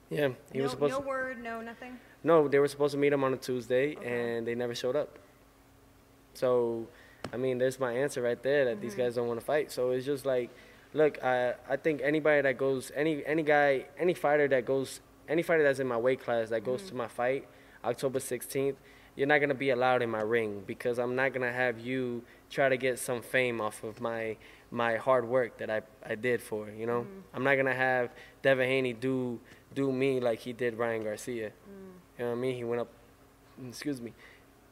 Yeah, 0.09 0.29
he 0.51 0.57
no, 0.57 0.63
was 0.63 0.71
supposed. 0.71 0.93
no 0.93 1.01
to, 1.01 1.07
word, 1.07 1.43
no 1.43 1.61
nothing. 1.61 1.97
no, 2.23 2.47
they 2.47 2.59
were 2.59 2.67
supposed 2.67 2.93
to 2.93 2.97
meet 2.97 3.13
him 3.13 3.23
on 3.23 3.33
a 3.33 3.37
Tuesday, 3.37 3.95
and 4.03 4.45
they 4.45 4.55
never 4.55 4.75
showed 4.75 4.95
up. 4.95 5.17
So, 6.33 6.87
I 7.33 7.37
mean, 7.37 7.57
there's 7.57 7.79
my 7.79 7.93
answer 7.93 8.21
right 8.21 8.41
there 8.41 8.65
that 8.65 8.81
these 8.81 8.93
mm-hmm. 8.93 9.01
guys 9.01 9.15
don't 9.15 9.27
want 9.27 9.39
to 9.39 9.45
fight. 9.45 9.71
So 9.71 9.91
it's 9.91 10.05
just 10.05 10.25
like, 10.25 10.49
look, 10.93 11.23
I 11.23 11.55
I 11.69 11.77
think 11.77 12.01
anybody 12.03 12.41
that 12.41 12.57
goes, 12.57 12.91
any 12.95 13.25
any 13.25 13.43
guy, 13.43 13.85
any 13.97 14.13
fighter 14.13 14.47
that 14.49 14.65
goes, 14.65 14.99
any 15.27 15.43
fighter 15.43 15.63
that's 15.63 15.79
in 15.79 15.87
my 15.87 15.97
weight 15.97 16.21
class 16.23 16.49
that 16.49 16.63
goes 16.63 16.81
to 16.81 16.87
mm-hmm. 16.87 16.97
my 16.97 17.07
fight, 17.07 17.47
October 17.83 18.19
16th, 18.19 18.75
you're 19.15 19.27
not 19.27 19.39
gonna 19.39 19.53
be 19.53 19.69
allowed 19.69 20.01
in 20.01 20.09
my 20.09 20.21
ring 20.21 20.63
because 20.65 20.99
I'm 20.99 21.15
not 21.15 21.33
gonna 21.33 21.51
have 21.51 21.79
you 21.79 22.23
try 22.49 22.69
to 22.69 22.77
get 22.77 22.99
some 22.99 23.21
fame 23.21 23.61
off 23.61 23.83
of 23.83 24.01
my 24.01 24.37
my 24.71 24.95
hard 24.95 25.27
work 25.27 25.57
that 25.57 25.69
I, 25.69 25.81
I 26.05 26.15
did 26.15 26.41
for 26.41 26.69
you 26.69 26.85
know? 26.85 27.01
Mm-hmm. 27.01 27.35
I'm 27.35 27.43
not 27.43 27.55
gonna 27.55 27.73
have 27.73 28.11
Devin 28.41 28.67
Haney 28.67 28.93
do 28.93 29.39
do 29.73 29.91
me 29.91 30.19
like 30.19 30.39
he 30.39 30.53
did 30.53 30.77
Ryan 30.77 31.03
Garcia. 31.03 31.49
Mm. 31.49 31.51
You 32.17 32.25
know 32.25 32.31
what 32.31 32.37
I 32.37 32.41
mean? 32.41 32.55
He 32.55 32.63
went 32.63 32.81
up 32.81 32.89
excuse 33.67 34.01
me 34.01 34.13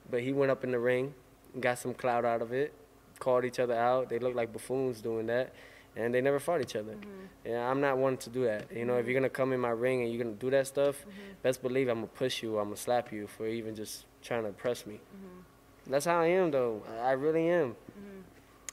but 0.10 0.22
he 0.22 0.34
went 0.34 0.52
up 0.52 0.64
in 0.64 0.72
the 0.72 0.80
ring 0.80 1.14
got 1.60 1.80
some 1.80 1.94
clout 1.94 2.26
out 2.26 2.42
of 2.42 2.52
it 2.54 2.74
called 3.20 3.44
each 3.46 3.60
other 3.60 3.74
out. 3.74 4.10
They 4.10 4.20
looked 4.20 4.36
like 4.36 4.54
buffoons 4.54 5.02
doing 5.02 5.28
that 5.28 5.54
and 5.96 6.14
they 6.14 6.22
never 6.22 6.40
fought 6.40 6.62
each 6.62 6.76
other. 6.76 6.94
Mm-hmm. 6.94 7.50
Yeah 7.50 7.70
I'm 7.70 7.82
not 7.82 7.98
one 7.98 8.18
to 8.18 8.30
do 8.30 8.46
that. 8.46 8.72
You 8.74 8.86
know 8.86 8.96
if 8.98 9.06
you're 9.06 9.20
gonna 9.20 9.30
come 9.30 9.54
in 9.54 9.60
my 9.60 9.70
ring 9.70 10.02
and 10.02 10.12
you're 10.12 10.24
gonna 10.24 10.36
do 10.36 10.50
that 10.52 10.68
stuff 10.68 11.02
mm-hmm. 11.02 11.12
best 11.44 11.62
believe 11.62 11.88
I'm 11.88 11.98
gonna 11.98 12.08
push 12.08 12.42
you 12.42 12.58
I'm 12.58 12.66
gonna 12.66 12.78
slap 12.78 13.12
you 13.12 13.28
for 13.28 13.48
even 13.48 13.76
just 13.76 14.06
trying 14.22 14.44
to 14.44 14.50
impress 14.50 14.86
me. 14.86 14.96
Mm-hmm. 14.96 15.92
That's 15.92 16.06
how 16.06 16.20
I 16.20 16.28
am 16.28 16.52
though. 16.52 16.84
I 17.02 17.12
really 17.12 17.48
am. 17.50 17.76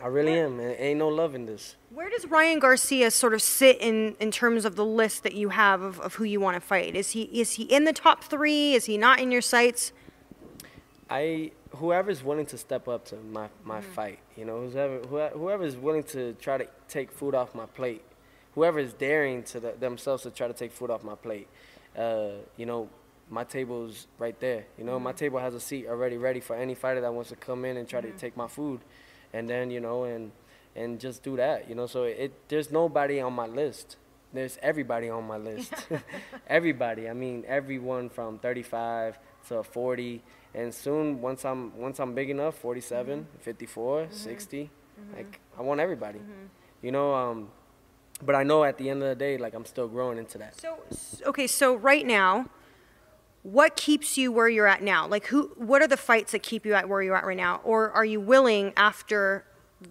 I 0.03 0.09
really 0.09 0.39
am 0.39 0.61
and 0.61 0.77
ain't 0.79 0.99
no 0.99 1.09
love 1.09 1.35
in 1.35 1.47
this. 1.47 1.77
Where 1.91 2.11
does 2.11 2.27
Ryan 2.27 2.59
Garcia 2.59 3.11
sort 3.11 3.33
of 3.33 3.41
sit 3.41 3.79
in, 3.81 4.15
in 4.21 4.31
terms 4.31 4.67
of 4.67 4.77
the 4.77 4.85
list 4.85 5.23
that 5.23 5.33
you 5.33 5.49
have 5.49 5.81
of, 5.81 5.99
of 6.01 6.17
who 6.17 6.25
you 6.25 6.39
want 6.39 6.55
to 6.57 6.61
fight? 6.61 6.95
Is 6.95 7.13
he 7.13 7.23
is 7.23 7.53
he 7.53 7.63
in 7.63 7.85
the 7.85 7.95
top 7.95 8.25
three? 8.25 8.75
Is 8.75 8.85
he 8.85 8.99
not 8.99 9.21
in 9.21 9.31
your 9.31 9.41
sights? 9.41 9.93
I 11.09 11.53
whoever's 11.79 12.23
willing 12.23 12.47
to 12.47 12.59
step 12.59 12.89
up 12.89 13.05
to 13.07 13.17
my, 13.17 13.49
my 13.65 13.81
mm. 13.81 13.85
fight, 13.85 14.19
you 14.37 14.45
know, 14.45 14.69
whoever 14.69 14.99
whoever 15.01 15.39
whoever's 15.39 15.77
willing 15.77 16.03
to 16.05 16.35
try 16.35 16.59
to 16.59 16.67
take 16.89 17.11
food 17.11 17.35
off 17.35 17.55
my 17.55 17.67
plate, 17.67 18.03
whoever 18.55 18.79
is 18.79 18.93
daring 18.93 19.43
to 19.45 19.61
the, 19.61 19.73
themselves 19.79 20.23
to 20.25 20.31
try 20.31 20.49
to 20.49 20.55
take 20.55 20.73
food 20.73 20.91
off 20.91 21.03
my 21.05 21.15
plate, 21.15 21.49
uh, 21.97 22.31
you 22.57 22.67
know, 22.67 22.89
my 23.31 23.45
table's 23.45 24.07
right 24.19 24.39
there. 24.41 24.67
You 24.79 24.85
know, 24.85 24.99
my 24.99 25.13
mm. 25.13 25.17
table 25.17 25.39
has 25.39 25.55
a 25.55 25.61
seat 25.61 25.87
already 25.89 26.17
ready 26.17 26.41
for 26.41 26.57
any 26.57 26.75
fighter 26.75 27.01
that 27.01 27.13
wants 27.13 27.31
to 27.31 27.37
come 27.37 27.65
in 27.65 27.77
and 27.77 27.89
try 27.89 28.01
to 28.01 28.09
mm. 28.09 28.19
take 28.19 28.37
my 28.37 28.49
food, 28.49 28.81
and 29.33 29.49
then 29.49 29.71
you 29.71 29.81
know 29.81 30.05
and 30.05 30.33
and 30.75 31.01
just 31.01 31.23
do 31.23 31.37
that. 31.37 31.69
You 31.69 31.75
know, 31.75 31.87
so 31.87 32.05
it 32.05 32.33
there's 32.49 32.71
nobody 32.71 33.21
on 33.21 33.33
my 33.33 33.47
list. 33.47 33.97
There's 34.33 34.59
everybody 34.63 35.09
on 35.09 35.27
my 35.27 35.39
list. 35.39 35.73
everybody. 36.47 37.09
I 37.09 37.15
mean, 37.15 37.45
everyone 37.47 38.11
from 38.11 38.39
35 38.39 39.19
to 39.49 39.63
40, 39.63 40.23
and 40.57 40.75
soon 40.75 41.21
once 41.21 41.45
I'm 41.45 41.77
once 41.79 42.01
I'm 42.01 42.15
big 42.15 42.31
enough, 42.31 42.57
47, 42.57 43.21
mm-hmm. 43.21 43.39
54, 43.39 44.01
mm-hmm. 44.01 44.13
60. 44.13 44.71
Mm-hmm. 45.01 45.17
Like 45.17 45.41
I 45.57 45.63
want 45.63 45.81
everybody. 45.81 46.21
You 46.83 46.93
know, 46.93 47.15
um, 47.15 47.51
but 48.23 48.35
I 48.35 48.43
know 48.43 48.65
at 48.65 48.79
the 48.79 48.89
end 48.89 49.03
of 49.03 49.09
the 49.11 49.15
day, 49.15 49.37
like 49.37 49.55
I'm 49.55 49.67
still 49.67 49.87
growing 49.87 50.19
into 50.19 50.39
that. 50.39 50.59
So 50.59 50.79
okay, 51.27 51.47
so 51.47 51.75
right 51.75 52.07
now, 52.07 52.49
what 53.43 53.77
keeps 53.77 54.17
you 54.17 54.33
where 54.33 54.49
you're 54.49 54.67
at 54.67 54.83
now? 54.83 55.07
Like 55.07 55.27
who? 55.27 55.53
What 55.57 55.83
are 55.83 55.89
the 55.89 55.99
fights 55.99 56.33
that 56.33 56.43
keep 56.43 56.65
you 56.65 56.73
at 56.73 56.89
where 56.89 57.03
you're 57.03 57.17
at 57.17 57.27
right 57.27 57.37
now? 57.37 57.61
Or 57.63 57.91
are 57.91 58.05
you 58.05 58.21
willing 58.21 58.73
after 58.77 59.45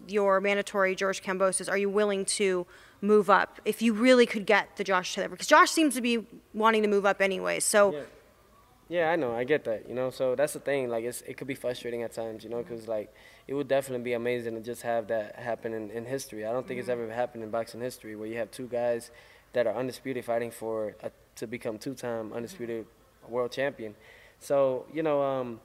your 0.08 0.42
mandatory 0.42 0.96
George 0.96 1.22
Kambosos? 1.22 1.70
Are 1.70 1.78
you 1.78 1.90
willing 1.90 2.26
to 2.26 2.66
move 3.02 3.30
up 3.30 3.62
if 3.66 3.84
you 3.84 3.94
really 3.94 4.26
could 4.26 4.48
get 4.48 4.76
the 4.78 4.84
Josh 4.84 5.14
Taylor? 5.14 5.30
Because 5.30 5.48
Josh 5.48 5.70
seems 5.70 5.94
to 5.94 6.02
be 6.02 6.26
wanting 6.56 6.82
to 6.82 6.88
move 6.88 7.06
up 7.06 7.22
anyway. 7.22 7.60
So. 7.60 7.94
Yeah. 7.94 8.00
Yeah, 8.88 9.10
I 9.10 9.16
know. 9.16 9.36
I 9.36 9.44
get 9.46 9.64
that. 9.64 9.90
You 9.90 9.96
know, 9.96 10.12
so 10.12 10.36
that's 10.36 10.54
the 10.54 10.60
thing. 10.60 10.90
Like, 10.90 11.06
it's, 11.06 11.22
it 11.22 11.38
could 11.38 11.48
be 11.48 11.56
frustrating 11.56 12.04
at 12.04 12.14
times. 12.14 12.44
You 12.44 12.50
know, 12.50 12.62
because 12.62 12.88
like 12.88 13.14
it 13.48 13.54
would 13.54 13.68
definitely 13.68 14.04
be 14.04 14.14
amazing 14.14 14.56
to 14.56 14.62
just 14.62 14.84
have 14.84 15.08
that 15.08 15.36
happen 15.36 15.74
in, 15.74 15.90
in 15.90 16.06
history. 16.06 16.46
I 16.46 16.52
don't 16.52 16.68
think 16.68 16.80
it's 16.80 16.90
mm-hmm. 16.90 17.04
ever 17.04 17.14
happened 17.14 17.44
in 17.44 17.50
boxing 17.50 17.82
history 17.82 18.16
where 18.16 18.28
you 18.28 18.38
have 18.38 18.52
two 18.52 18.68
guys 18.68 19.12
that 19.54 19.66
are 19.66 19.76
undisputed 19.76 20.26
fighting 20.26 20.52
for 20.52 20.96
a, 21.02 21.10
to 21.38 21.48
become 21.48 21.78
two-time 21.78 22.32
undisputed 22.34 22.86
mm-hmm. 22.86 23.34
world 23.34 23.52
champion. 23.52 23.96
So 24.40 24.86
you 24.94 25.02
know, 25.02 25.24
um, 25.24 25.60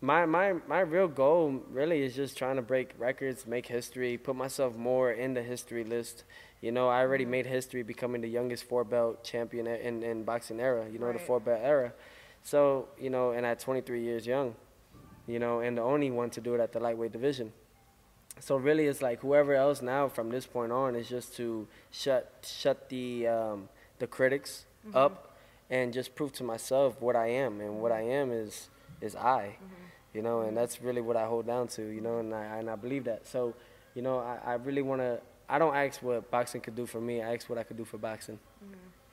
my 0.00 0.24
my 0.24 0.54
my 0.68 0.80
real 0.80 1.08
goal 1.08 1.60
really 1.70 2.02
is 2.02 2.14
just 2.14 2.38
trying 2.38 2.56
to 2.56 2.62
break 2.62 2.94
records, 2.98 3.46
make 3.46 3.66
history, 3.66 4.16
put 4.16 4.36
myself 4.36 4.76
more 4.76 5.10
in 5.10 5.34
the 5.34 5.42
history 5.42 5.82
list. 5.82 6.22
You 6.60 6.70
know, 6.70 6.88
I 6.88 7.00
already 7.00 7.24
mm-hmm. 7.24 7.32
made 7.32 7.46
history 7.46 7.82
becoming 7.82 8.20
the 8.20 8.28
youngest 8.28 8.64
four 8.64 8.84
belt 8.84 9.24
champion 9.24 9.66
in 9.66 10.04
in 10.04 10.22
boxing 10.22 10.60
era. 10.60 10.86
You 10.88 11.00
know, 11.00 11.12
the 11.12 11.18
four 11.18 11.40
belt 11.40 11.60
era. 11.60 11.92
So 12.44 12.88
you 12.98 13.10
know, 13.10 13.30
and 13.30 13.44
at 13.46 13.58
23 13.58 14.02
years 14.02 14.26
young, 14.26 14.54
you 15.26 15.38
know, 15.38 15.60
and 15.60 15.76
the 15.76 15.82
only 15.82 16.10
one 16.10 16.30
to 16.30 16.40
do 16.40 16.54
it 16.54 16.60
at 16.60 16.72
the 16.72 16.78
lightweight 16.78 17.12
division. 17.12 17.52
So 18.38 18.56
really, 18.56 18.86
it's 18.86 19.00
like 19.00 19.20
whoever 19.20 19.54
else 19.54 19.80
now 19.80 20.08
from 20.08 20.28
this 20.28 20.46
point 20.46 20.70
on 20.70 20.94
is 20.94 21.08
just 21.08 21.34
to 21.36 21.66
shut 21.90 22.30
shut 22.46 22.90
the 22.90 23.28
um, 23.28 23.68
the 23.98 24.06
critics 24.06 24.66
mm-hmm. 24.86 24.96
up 24.96 25.36
and 25.70 25.92
just 25.92 26.14
prove 26.14 26.32
to 26.32 26.44
myself 26.44 27.00
what 27.00 27.16
I 27.16 27.28
am, 27.28 27.60
and 27.60 27.80
what 27.80 27.92
I 27.92 28.02
mm-hmm. 28.02 28.30
am 28.30 28.32
is 28.32 28.68
is 29.00 29.16
I, 29.16 29.56
mm-hmm. 29.56 29.74
you 30.12 30.22
know, 30.22 30.42
and 30.42 30.54
that's 30.54 30.82
really 30.82 31.00
what 31.00 31.16
I 31.16 31.24
hold 31.24 31.46
down 31.46 31.68
to, 31.68 31.82
you 31.82 32.02
know, 32.02 32.18
and 32.18 32.34
I 32.34 32.58
and 32.58 32.68
I 32.68 32.76
believe 32.76 33.04
that. 33.04 33.26
So, 33.26 33.54
you 33.94 34.02
know, 34.02 34.18
I, 34.18 34.38
I 34.44 34.54
really 34.54 34.82
want 34.82 35.00
to. 35.00 35.20
I 35.48 35.58
don't 35.58 35.74
ask 35.74 36.02
what 36.02 36.30
boxing 36.30 36.60
could 36.60 36.74
do 36.74 36.84
for 36.84 37.00
me. 37.00 37.22
I 37.22 37.34
ask 37.34 37.48
what 37.48 37.58
I 37.58 37.62
could 37.62 37.76
do 37.76 37.84
for 37.84 37.98
boxing 37.98 38.38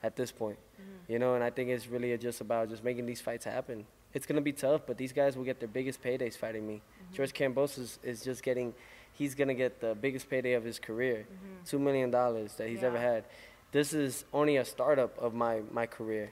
at 0.02 0.16
this 0.16 0.32
point, 0.32 0.58
mm-hmm. 0.58 1.12
you 1.12 1.18
know, 1.18 1.34
and 1.34 1.44
I 1.44 1.50
think 1.50 1.70
it's 1.70 1.86
really 1.86 2.16
just 2.18 2.40
about 2.40 2.68
just 2.68 2.82
making 2.82 3.06
these 3.06 3.20
fights 3.20 3.44
happen. 3.44 3.86
It's 4.14 4.26
gonna 4.26 4.40
be 4.40 4.52
tough, 4.52 4.82
but 4.86 4.98
these 4.98 5.12
guys 5.12 5.36
will 5.36 5.44
get 5.44 5.58
their 5.60 5.68
biggest 5.68 6.02
paydays 6.02 6.36
fighting 6.36 6.66
me. 6.66 6.74
Mm-hmm. 6.74 7.14
George 7.14 7.32
Campos 7.32 7.78
is, 7.78 7.98
is 8.02 8.22
just 8.22 8.42
getting, 8.42 8.74
he's 9.14 9.34
gonna 9.34 9.54
get 9.54 9.80
the 9.80 9.94
biggest 9.94 10.28
payday 10.28 10.52
of 10.54 10.64
his 10.64 10.78
career, 10.78 11.26
mm-hmm. 11.26 11.64
two 11.64 11.78
million 11.78 12.10
dollars 12.10 12.54
that 12.54 12.68
he's 12.68 12.82
ever 12.82 12.98
had. 12.98 13.24
This 13.72 13.94
is 13.94 14.24
only 14.32 14.58
a 14.58 14.64
startup 14.64 15.18
of 15.18 15.32
my 15.34 15.62
my 15.70 15.86
career. 15.86 16.30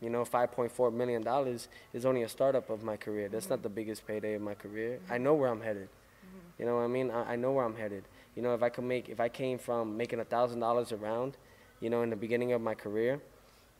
You 0.00 0.08
know, 0.08 0.24
five 0.24 0.52
point 0.52 0.72
four 0.72 0.90
million 0.90 1.22
dollars 1.22 1.68
is 1.92 2.06
only 2.06 2.22
a 2.22 2.28
startup 2.28 2.70
of 2.70 2.82
my 2.82 2.96
career. 2.96 3.28
That's 3.28 3.50
not 3.50 3.62
the 3.62 3.68
biggest 3.68 4.06
payday 4.06 4.34
of 4.34 4.42
my 4.42 4.54
career. 4.54 5.00
I 5.10 5.18
know 5.18 5.34
where 5.34 5.50
I'm 5.50 5.60
headed. 5.60 5.88
You 6.58 6.66
know 6.66 6.76
what 6.76 6.82
I 6.82 6.88
mean? 6.88 7.10
I, 7.10 7.32
I 7.32 7.36
know 7.36 7.52
where 7.52 7.64
I'm 7.64 7.74
headed. 7.74 8.04
You 8.36 8.42
know, 8.42 8.54
if 8.54 8.62
I 8.62 8.68
could 8.68 8.84
make, 8.84 9.08
if 9.08 9.18
I 9.18 9.28
came 9.28 9.58
from 9.58 9.96
making 9.96 10.20
a 10.20 10.24
thousand 10.24 10.60
dollars 10.60 10.92
a 10.92 10.96
round, 10.96 11.36
you 11.80 11.90
know, 11.90 12.02
in 12.02 12.10
the 12.10 12.16
beginning 12.16 12.52
of 12.52 12.60
my 12.60 12.74
career, 12.74 13.20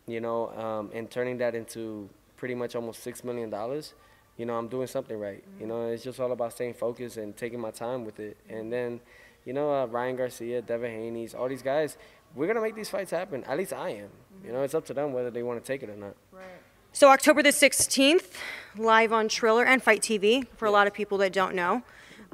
you 0.06 0.20
know, 0.20 0.50
um, 0.56 0.90
and 0.92 1.10
turning 1.10 1.38
that 1.38 1.54
into 1.54 2.08
pretty 2.36 2.54
much 2.54 2.74
almost 2.74 3.02
six 3.02 3.22
million 3.22 3.50
dollars, 3.50 3.94
you 4.36 4.46
know, 4.46 4.56
I'm 4.56 4.68
doing 4.68 4.86
something 4.86 5.18
right. 5.18 5.44
You 5.60 5.66
know, 5.66 5.88
it's 5.88 6.02
just 6.02 6.18
all 6.18 6.32
about 6.32 6.52
staying 6.52 6.74
focused 6.74 7.16
and 7.18 7.36
taking 7.36 7.60
my 7.60 7.70
time 7.70 8.04
with 8.04 8.18
it. 8.18 8.36
And 8.48 8.72
then, 8.72 9.00
you 9.44 9.52
know, 9.52 9.70
uh, 9.72 9.86
Ryan 9.86 10.16
Garcia, 10.16 10.62
Devin 10.62 10.90
Haney's, 10.90 11.34
all 11.34 11.48
these 11.48 11.62
guys, 11.62 11.98
we're 12.34 12.46
gonna 12.46 12.62
make 12.62 12.74
these 12.74 12.88
fights 12.88 13.10
happen. 13.10 13.44
At 13.44 13.58
least 13.58 13.72
I 13.72 13.90
am. 13.90 14.08
You 14.44 14.52
know, 14.52 14.62
it's 14.62 14.74
up 14.74 14.86
to 14.86 14.94
them 14.94 15.12
whether 15.12 15.30
they 15.30 15.42
want 15.42 15.62
to 15.62 15.66
take 15.66 15.82
it 15.82 15.90
or 15.90 15.96
not. 15.96 16.14
Right. 16.32 16.44
So 16.92 17.08
October 17.08 17.42
the 17.42 17.50
16th, 17.50 18.32
live 18.76 19.12
on 19.12 19.28
Triller 19.28 19.64
and 19.64 19.82
Fight 19.82 20.00
TV, 20.00 20.46
for 20.56 20.66
a 20.66 20.70
lot 20.70 20.86
of 20.86 20.94
people 20.94 21.18
that 21.18 21.32
don't 21.32 21.54
know. 21.54 21.82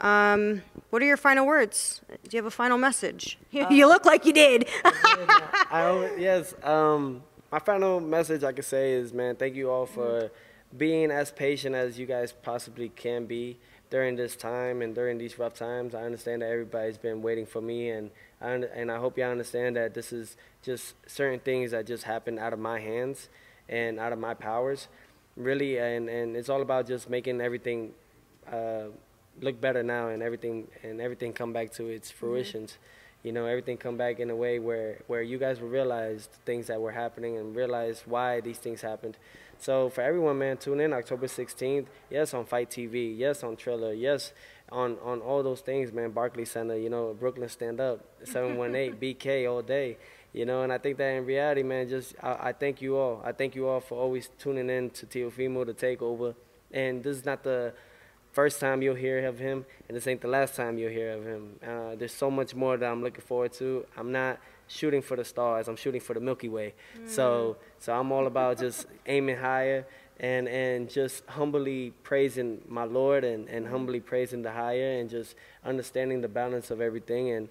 Um, 0.00 0.62
what 0.90 1.02
are 1.02 1.06
your 1.06 1.16
final 1.16 1.46
words? 1.46 2.00
Do 2.08 2.36
you 2.36 2.38
have 2.38 2.46
a 2.46 2.50
final 2.50 2.78
message? 2.78 3.38
you 3.50 3.86
look 3.86 4.04
like 4.04 4.24
you 4.26 4.32
did. 4.32 4.68
I 4.84 6.14
yes. 6.18 6.54
Um, 6.62 7.22
my 7.50 7.58
final 7.58 8.00
message 8.00 8.44
I 8.44 8.52
could 8.52 8.64
say 8.64 8.92
is, 8.92 9.12
man, 9.12 9.36
thank 9.36 9.54
you 9.54 9.70
all 9.70 9.86
for 9.86 10.30
being 10.76 11.10
as 11.10 11.30
patient 11.30 11.74
as 11.74 11.98
you 11.98 12.06
guys 12.06 12.32
possibly 12.32 12.88
can 12.90 13.24
be 13.26 13.56
during 13.88 14.16
this 14.16 14.36
time 14.36 14.82
and 14.82 14.94
during 14.94 15.18
these 15.18 15.38
rough 15.38 15.54
times. 15.54 15.94
I 15.94 16.02
understand 16.02 16.42
that 16.42 16.50
everybody's 16.50 16.98
been 16.98 17.22
waiting 17.22 17.46
for 17.46 17.60
me, 17.60 17.90
and 17.90 18.10
I, 18.40 18.50
and 18.50 18.90
I 18.90 18.98
hope 18.98 19.16
y'all 19.16 19.30
understand 19.30 19.76
that 19.76 19.94
this 19.94 20.12
is 20.12 20.36
just 20.62 20.94
certain 21.06 21.40
things 21.40 21.70
that 21.70 21.86
just 21.86 22.04
happen 22.04 22.38
out 22.38 22.52
of 22.52 22.58
my 22.58 22.80
hands 22.80 23.28
and 23.68 23.98
out 23.98 24.12
of 24.12 24.18
my 24.18 24.34
powers, 24.34 24.88
really. 25.36 25.78
And, 25.78 26.08
and 26.08 26.36
it's 26.36 26.48
all 26.48 26.62
about 26.62 26.86
just 26.86 27.08
making 27.08 27.40
everything 27.40 27.92
uh, 28.50 28.86
look 29.40 29.60
better 29.60 29.82
now, 29.82 30.08
and 30.08 30.22
everything 30.22 30.68
and 30.82 31.00
everything 31.00 31.32
come 31.32 31.52
back 31.52 31.72
to 31.72 31.88
its 31.88 32.10
fruitions. 32.10 32.72
Mm-hmm 32.72 32.82
you 33.26 33.32
know, 33.32 33.46
everything 33.46 33.76
come 33.76 33.96
back 33.96 34.20
in 34.20 34.30
a 34.30 34.36
way 34.36 34.60
where, 34.60 35.00
where 35.08 35.20
you 35.20 35.36
guys 35.36 35.60
will 35.60 35.68
realize 35.68 36.28
things 36.44 36.68
that 36.68 36.80
were 36.80 36.92
happening 36.92 37.36
and 37.36 37.56
realize 37.56 38.04
why 38.06 38.40
these 38.40 38.58
things 38.58 38.82
happened. 38.82 39.16
So 39.58 39.90
for 39.90 40.02
everyone, 40.02 40.38
man, 40.38 40.58
tune 40.58 40.78
in 40.78 40.92
October 40.92 41.26
16th. 41.26 41.86
Yes, 42.08 42.34
on 42.34 42.44
FITE 42.44 42.70
TV. 42.70 43.18
Yes, 43.18 43.42
on 43.42 43.56
Triller. 43.56 43.92
Yes, 43.92 44.32
on, 44.70 44.96
on 45.02 45.20
all 45.22 45.42
those 45.42 45.60
things, 45.60 45.92
man. 45.92 46.12
Barclays 46.12 46.52
Center, 46.52 46.76
you 46.76 46.88
know, 46.88 47.16
Brooklyn 47.18 47.48
Stand 47.48 47.80
Up, 47.80 47.98
718, 48.22 48.94
BK 49.16 49.50
all 49.50 49.60
day. 49.60 49.98
You 50.32 50.44
know, 50.44 50.62
and 50.62 50.72
I 50.72 50.78
think 50.78 50.96
that 50.98 51.08
in 51.08 51.26
reality, 51.26 51.64
man, 51.64 51.88
just 51.88 52.14
I, 52.22 52.36
I 52.40 52.52
thank 52.52 52.80
you 52.80 52.96
all. 52.96 53.22
I 53.24 53.32
thank 53.32 53.56
you 53.56 53.66
all 53.66 53.80
for 53.80 53.98
always 53.98 54.30
tuning 54.38 54.70
in 54.70 54.90
to 54.90 55.06
Teofimo 55.06 55.66
to 55.66 55.74
take 55.74 56.00
over. 56.00 56.36
And 56.70 57.02
this 57.02 57.16
is 57.16 57.24
not 57.24 57.42
the 57.42 57.72
first 58.36 58.60
time 58.60 58.82
you'll 58.82 58.94
hear 58.94 59.26
of 59.26 59.38
him, 59.38 59.64
and 59.88 59.96
this 59.96 60.06
ain't 60.06 60.20
the 60.20 60.28
last 60.28 60.54
time 60.54 60.76
you'll 60.76 60.90
hear 60.90 61.12
of 61.12 61.24
him. 61.24 61.42
Uh, 61.66 61.94
there's 61.96 62.12
so 62.12 62.30
much 62.30 62.54
more 62.54 62.76
that 62.76 62.86
I'm 62.86 63.02
looking 63.02 63.22
forward 63.22 63.54
to. 63.54 63.86
I'm 63.96 64.12
not 64.12 64.38
shooting 64.68 65.00
for 65.00 65.16
the 65.16 65.24
stars. 65.24 65.68
I'm 65.68 65.76
shooting 65.76 66.02
for 66.02 66.12
the 66.12 66.20
Milky 66.20 66.50
Way. 66.50 66.74
Mm. 66.98 67.08
So, 67.08 67.56
so 67.78 67.98
I'm 67.98 68.12
all 68.12 68.26
about 68.26 68.58
just 68.58 68.88
aiming 69.06 69.38
higher 69.38 69.86
and 70.20 70.48
and 70.48 70.90
just 70.90 71.24
humbly 71.38 71.94
praising 72.02 72.60
my 72.68 72.84
Lord 72.84 73.24
and, 73.24 73.48
and 73.48 73.66
humbly 73.68 74.00
praising 74.00 74.42
the 74.42 74.52
higher 74.52 74.90
and 74.98 75.08
just 75.08 75.34
understanding 75.64 76.20
the 76.20 76.28
balance 76.28 76.70
of 76.70 76.82
everything 76.82 77.30
and 77.30 77.48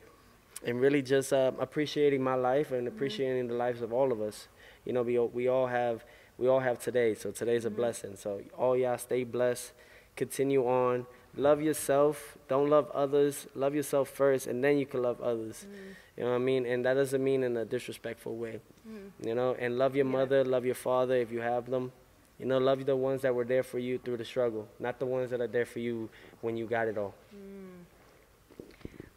and 0.68 0.80
really 0.80 1.02
just 1.02 1.34
uh, 1.34 1.52
appreciating 1.60 2.22
my 2.22 2.36
life 2.36 2.72
and 2.72 2.88
mm-hmm. 2.88 2.96
appreciating 2.96 3.48
the 3.48 3.56
lives 3.56 3.82
of 3.82 3.92
all 3.92 4.12
of 4.12 4.22
us. 4.22 4.48
You 4.86 4.94
know, 4.94 5.02
we 5.02 5.18
we 5.18 5.48
all 5.48 5.66
have 5.66 6.06
we 6.38 6.48
all 6.48 6.60
have 6.60 6.78
today, 6.78 7.16
so 7.16 7.32
today's 7.32 7.66
a 7.66 7.70
mm-hmm. 7.70 7.78
blessing. 7.78 8.16
So 8.18 8.30
all 8.56 8.78
y'all 8.78 9.00
stay 9.00 9.24
blessed 9.24 9.74
continue 10.16 10.68
on. 10.68 11.06
Love 11.38 11.62
yourself. 11.62 12.38
Don't 12.48 12.70
love 12.70 12.90
others. 12.94 13.48
Love 13.56 13.76
yourself 13.76 14.10
first, 14.10 14.48
and 14.48 14.64
then 14.64 14.78
you 14.78 14.86
can 14.86 15.02
love 15.02 15.20
others. 15.22 15.66
Mm. 15.68 15.96
You 16.18 16.24
know 16.24 16.30
what 16.30 16.36
I 16.36 16.40
mean? 16.40 16.66
And 16.66 16.86
that 16.86 16.94
doesn't 16.94 17.22
mean 17.24 17.44
in 17.44 17.58
a 17.58 17.66
disrespectful 17.66 18.38
way. 18.38 18.62
Mm. 18.88 19.28
You 19.28 19.36
know, 19.36 19.56
and 19.60 19.78
love 19.78 19.96
your 19.96 20.06
yeah. 20.06 20.12
mother, 20.12 20.46
love 20.46 20.66
your 20.66 20.76
father 20.76 21.16
if 21.16 21.32
you 21.32 21.42
have 21.42 21.70
them. 21.70 21.92
You 22.40 22.46
know, 22.46 22.58
love 22.58 22.86
the 22.86 22.96
ones 22.96 23.22
that 23.22 23.34
were 23.34 23.46
there 23.46 23.64
for 23.64 23.80
you 23.80 23.98
through 23.98 24.18
the 24.18 24.26
struggle, 24.26 24.68
not 24.80 25.00
the 25.00 25.06
ones 25.06 25.30
that 25.32 25.40
are 25.42 25.48
there 25.48 25.66
for 25.66 25.80
you 25.80 26.10
when 26.42 26.58
you 26.58 26.66
got 26.66 26.88
it 26.88 26.98
all. 26.98 27.14
Mm. 27.34 27.86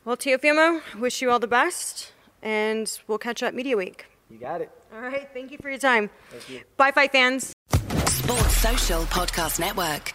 Well, 0.05 0.17
Teofimo, 0.17 0.81
wish 0.99 1.21
you 1.21 1.31
all 1.31 1.39
the 1.39 1.47
best, 1.47 2.13
and 2.43 2.99
we'll 3.07 3.19
catch 3.19 3.43
up 3.43 3.55
Media 3.55 3.77
Week. 3.77 4.07
You 4.31 4.39
got 4.39 4.61
it. 4.61 4.71
All 4.95 5.01
right. 5.01 5.29
Thank 5.33 5.51
you 5.53 5.59
for 5.59 5.69
your 5.69 5.79
time. 5.79 6.11
Thank 6.31 6.49
you. 6.49 6.61
Bye, 6.77 6.93
Fight 6.93 7.13
fans. 7.13 7.53
Sports 8.07 8.57
Social 8.57 9.03
Podcast 9.05 9.61
Network. 9.61 10.15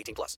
18 0.01 0.15
plus. 0.15 0.37